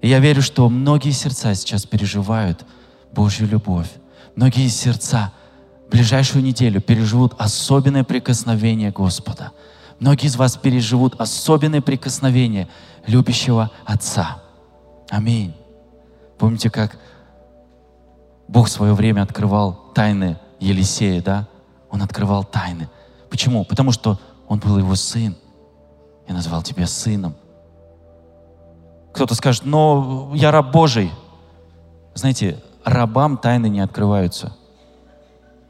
И 0.00 0.08
я 0.08 0.18
верю, 0.18 0.42
что 0.42 0.68
многие 0.68 1.12
сердца 1.12 1.54
сейчас 1.54 1.86
переживают 1.86 2.66
Божью 3.12 3.46
любовь. 3.46 3.88
Многие 4.34 4.66
сердца 4.66 5.32
ближайшую 5.92 6.42
неделю 6.42 6.80
переживут 6.80 7.34
особенное 7.38 8.02
прикосновение 8.02 8.90
Господа. 8.90 9.52
Многие 10.00 10.26
из 10.26 10.34
вас 10.34 10.56
переживут 10.56 11.20
особенное 11.20 11.82
прикосновение 11.82 12.66
любящего 13.06 13.70
Отца. 13.84 14.42
Аминь. 15.08 15.54
Помните, 16.36 16.68
как 16.68 16.98
Бог 18.48 18.66
в 18.66 18.72
свое 18.72 18.92
время 18.92 19.22
открывал 19.22 19.92
тайны 19.94 20.36
Елисея, 20.58 21.22
да? 21.22 21.48
Он 21.92 22.02
открывал 22.02 22.42
тайны. 22.42 22.88
Почему? 23.30 23.64
Потому 23.64 23.92
что 23.92 24.18
он 24.48 24.58
был 24.58 24.76
его 24.78 24.96
сын. 24.96 25.36
Я 26.26 26.34
назвал 26.34 26.62
тебя 26.62 26.88
сыном. 26.88 27.36
Кто-то 29.12 29.36
скажет, 29.36 29.64
но 29.64 30.32
я 30.34 30.50
раб 30.50 30.72
Божий. 30.72 31.12
Знаете, 32.14 32.60
рабам 32.82 33.36
тайны 33.36 33.68
не 33.68 33.78
открываются– 33.78 34.56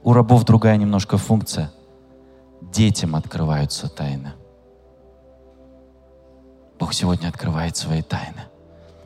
у 0.04 0.12
рабов 0.12 0.44
другая 0.44 0.76
немножко 0.76 1.16
функция. 1.16 1.70
Детям 2.60 3.14
открываются 3.14 3.88
тайны. 3.88 4.32
Бог 6.78 6.92
сегодня 6.92 7.28
открывает 7.28 7.76
свои 7.76 8.02
тайны. 8.02 8.42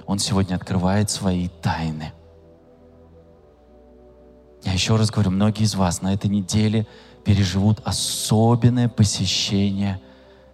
Он 0.06 0.18
сегодня 0.18 0.54
открывает 0.54 1.10
свои 1.10 1.48
тайны. 1.48 2.12
Я 4.62 4.72
еще 4.72 4.96
раз 4.96 5.10
говорю, 5.10 5.30
многие 5.30 5.64
из 5.64 5.74
вас 5.74 6.00
на 6.00 6.14
этой 6.14 6.30
неделе 6.30 6.86
переживут 7.26 7.80
особенное 7.84 8.88
посещение 8.88 10.00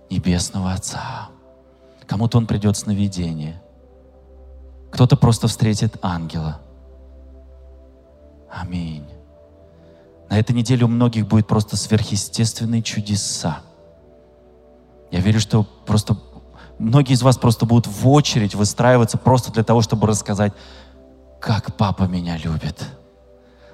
Небесного 0.09 0.73
Отца. 0.73 1.29
Кому-то 2.07 2.39
Он 2.39 2.47
придет 2.47 2.79
сновидение. 2.79 3.63
Кто-то 4.91 5.17
просто 5.17 5.49
встретит 5.49 5.99
ангела. 6.01 6.63
Аминь. 8.51 9.07
На 10.31 10.39
этой 10.39 10.53
неделе 10.53 10.87
у 10.87 10.89
многих 10.89 11.29
будет 11.29 11.47
просто 11.47 11.77
сверхъестественные 11.77 12.83
чудеса. 12.83 13.61
Я 15.11 15.21
верю, 15.21 15.41
что 15.41 15.65
просто 15.85 16.17
многие 16.79 17.13
из 17.13 17.23
вас 17.23 17.37
просто 17.37 17.67
будут 17.67 17.87
в 17.87 18.09
очередь 18.09 18.55
выстраиваться 18.55 19.19
просто 19.19 19.53
для 19.53 19.63
того, 19.63 19.83
чтобы 19.83 20.07
рассказать, 20.07 20.55
как 21.39 21.77
папа 21.77 22.05
меня 22.05 22.39
любит. 22.39 22.83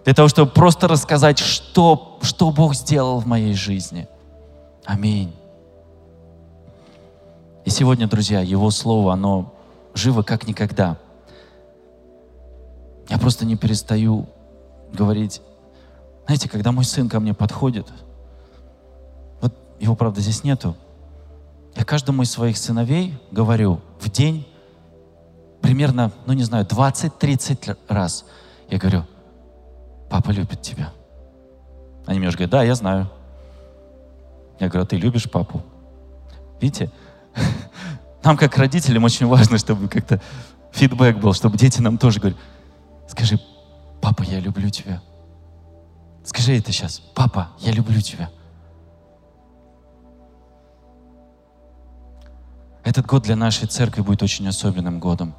Для 0.05 0.15
того, 0.15 0.29
чтобы 0.29 0.51
просто 0.51 0.89
рассказать, 0.89 1.39
что, 1.39 2.19
что 2.23 2.51
Бог 2.51 2.75
сделал 2.75 3.21
в 3.21 3.27
моей 3.27 3.55
жизни. 3.55 4.09
Аминь. 4.85 5.35
И 7.65 7.71
сегодня, 7.71 8.09
друзья, 8.09 8.41
Его 8.41 8.71
Слово, 8.71 9.13
оно 9.13 9.53
живо 9.95 10.23
как 10.23 10.47
никогда. 10.47 10.97
Я 13.09 13.19
просто 13.19 13.45
не 13.45 13.57
перестаю 13.57 14.27
говорить 14.93 15.43
знаете, 16.29 16.51
когда 16.51 16.73
мой 16.73 16.85
сын 16.85 17.09
ко 17.09 17.21
мне 17.21 17.33
подходит, 17.33 17.87
вот 19.41 19.55
его, 19.81 19.97
правда, 19.97 20.21
здесь 20.21 20.45
нету, 20.45 20.77
я 21.75 21.87
каждому 21.87 22.21
из 22.21 22.31
своих 22.31 22.59
сыновей 22.59 23.19
говорю 23.31 23.81
в 23.99 24.11
день 24.11 24.47
примерно, 25.63 26.13
ну 26.27 26.35
не 26.35 26.43
знаю, 26.43 26.67
20-30 26.67 27.79
раз. 27.89 28.27
Я 28.69 28.77
говорю, 28.77 29.07
папа 30.11 30.31
любит 30.31 30.63
тебя. 30.63 30.93
Они 32.07 32.19
мне 32.19 32.29
уже 32.29 32.37
говорят, 32.37 32.51
да, 32.51 32.63
я 32.63 32.75
знаю. 32.75 33.11
Я 34.59 34.69
говорю, 34.69 34.85
а 34.85 34.87
ты 34.87 34.97
любишь 34.97 35.31
папу? 35.31 35.63
Видите, 36.61 36.91
нам 38.25 38.37
как 38.37 38.57
родителям 38.57 39.05
очень 39.05 39.27
важно, 39.27 39.59
чтобы 39.59 39.89
как-то 39.89 40.21
фидбэк 40.73 41.19
был, 41.19 41.33
чтобы 41.33 41.57
дети 41.57 41.81
нам 41.81 41.99
тоже 41.99 42.19
говорили, 42.19 42.41
скажи, 43.07 43.39
папа, 44.01 44.23
я 44.23 44.41
люблю 44.41 44.69
тебя. 44.71 45.01
Скажи 46.25 46.57
это 46.59 46.73
сейчас. 46.73 47.01
Папа, 47.15 47.49
я 47.59 47.73
люблю 47.73 48.01
тебя. 48.01 48.31
Этот 52.85 53.07
год 53.07 53.25
для 53.25 53.37
нашей 53.37 53.67
церкви 53.67 54.01
будет 54.01 54.23
очень 54.23 54.49
особенным 54.49 54.99
годом. 54.99 55.35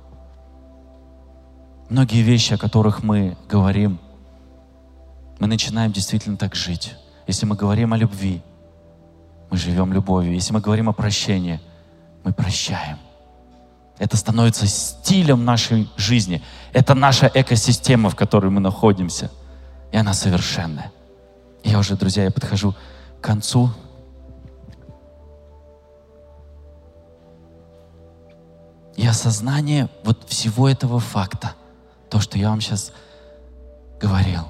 Многие 1.90 2.22
вещи, 2.22 2.54
о 2.54 2.58
которых 2.58 3.02
мы 3.02 3.38
говорим, 3.48 4.00
мы 5.40 5.48
начинаем 5.48 5.92
действительно 5.92 6.38
так 6.38 6.56
жить. 6.56 6.96
Если 7.28 7.46
мы 7.46 7.56
говорим 7.56 7.94
о 7.94 7.98
любви, 7.98 8.42
мы 9.50 9.58
живем 9.58 9.94
любовью. 9.94 10.34
Если 10.34 10.54
мы 10.54 10.62
говорим 10.62 10.90
о 10.90 10.94
прощении, 10.94 11.60
мы 12.24 12.34
прощаем. 12.34 12.98
Это 13.98 14.16
становится 14.16 14.68
стилем 14.68 15.44
нашей 15.46 15.90
жизни. 15.98 16.42
Это 16.74 16.94
наша 16.94 17.30
экосистема, 17.34 18.10
в 18.10 18.16
которой 18.16 18.52
мы 18.52 18.60
находимся– 18.60 19.32
и 19.92 19.98
она 19.98 20.14
совершенная. 20.14 20.92
Я 21.64 21.80
уже, 21.80 21.96
друзья, 21.96 22.24
я 22.24 22.32
подхожу 22.32 22.76
к 23.20 23.24
концу. 23.24 23.70
И 28.96 29.08
осознание 29.08 29.90
вот 30.04 30.28
всего 30.28 30.68
этого 30.68 31.00
факта, 31.00 31.54
то, 32.10 32.20
что 32.20 32.38
я 32.38 32.50
вам 32.50 32.62
сейчас 32.62 32.92
говорил, 34.00 34.50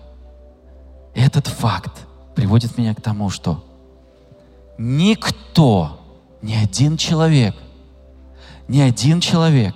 этот 1.19 1.47
факт 1.47 2.05
приводит 2.35 2.77
меня 2.77 2.95
к 2.95 3.01
тому, 3.01 3.29
что 3.29 3.63
никто, 4.77 5.99
ни 6.41 6.53
один 6.53 6.97
человек, 6.97 7.55
ни 8.67 8.79
один 8.79 9.19
человек 9.19 9.75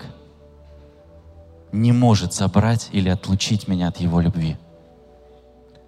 не 1.71 1.91
может 1.91 2.33
забрать 2.33 2.89
или 2.91 3.09
отлучить 3.09 3.67
меня 3.67 3.89
от 3.89 3.99
Его 3.99 4.21
любви. 4.21 4.57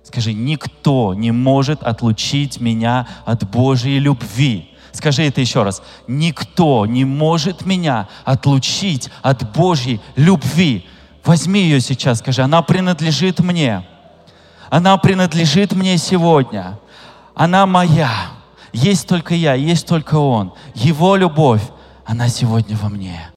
Скажи, 0.03 0.34
никто 0.34 1.14
не 1.14 1.32
может 1.32 1.82
отлучить 1.84 2.60
меня 2.60 3.08
от 3.26 3.49
Божьей 3.49 3.99
любви. 3.99 4.70
Скажи 4.91 5.24
это 5.24 5.41
еще 5.41 5.64
раз. 5.64 5.82
Никто 6.08 6.86
не 6.86 7.06
может 7.06 7.66
меня 7.66 8.08
отлучить 8.24 9.10
от 9.22 9.51
Божьей 9.53 9.99
любви. 10.16 10.86
Возьми 11.24 11.62
ее 11.62 11.82
сейчас, 11.82 12.20
скажи, 12.20 12.43
она 12.43 12.62
принадлежит 12.62 13.39
мне. 13.39 13.86
Она 14.70 14.97
принадлежит 14.97 15.74
мне 15.74 15.97
сегодня. 15.97 16.80
Она 17.34 17.66
моя. 17.66 18.09
Есть 18.74 19.07
только 19.07 19.36
я, 19.36 19.53
есть 19.53 19.88
только 19.88 20.16
Он. 20.16 20.53
Его 20.74 21.16
любовь, 21.16 21.61
она 22.05 22.28
сегодня 22.28 22.78
во 22.82 22.89
мне. 22.89 23.30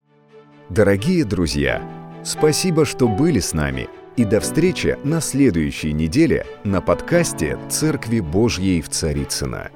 Дорогие 0.68 1.24
друзья, 1.24 1.82
спасибо, 2.24 2.84
что 2.84 3.08
были 3.08 3.40
с 3.40 3.52
нами. 3.52 3.88
И 4.16 4.24
до 4.24 4.40
встречи 4.40 4.98
на 5.04 5.20
следующей 5.20 5.92
неделе 5.92 6.44
на 6.64 6.80
подкасте 6.80 7.56
«Церкви 7.70 8.18
Божьей 8.18 8.82
в 8.82 8.88
Царицыно». 8.88 9.70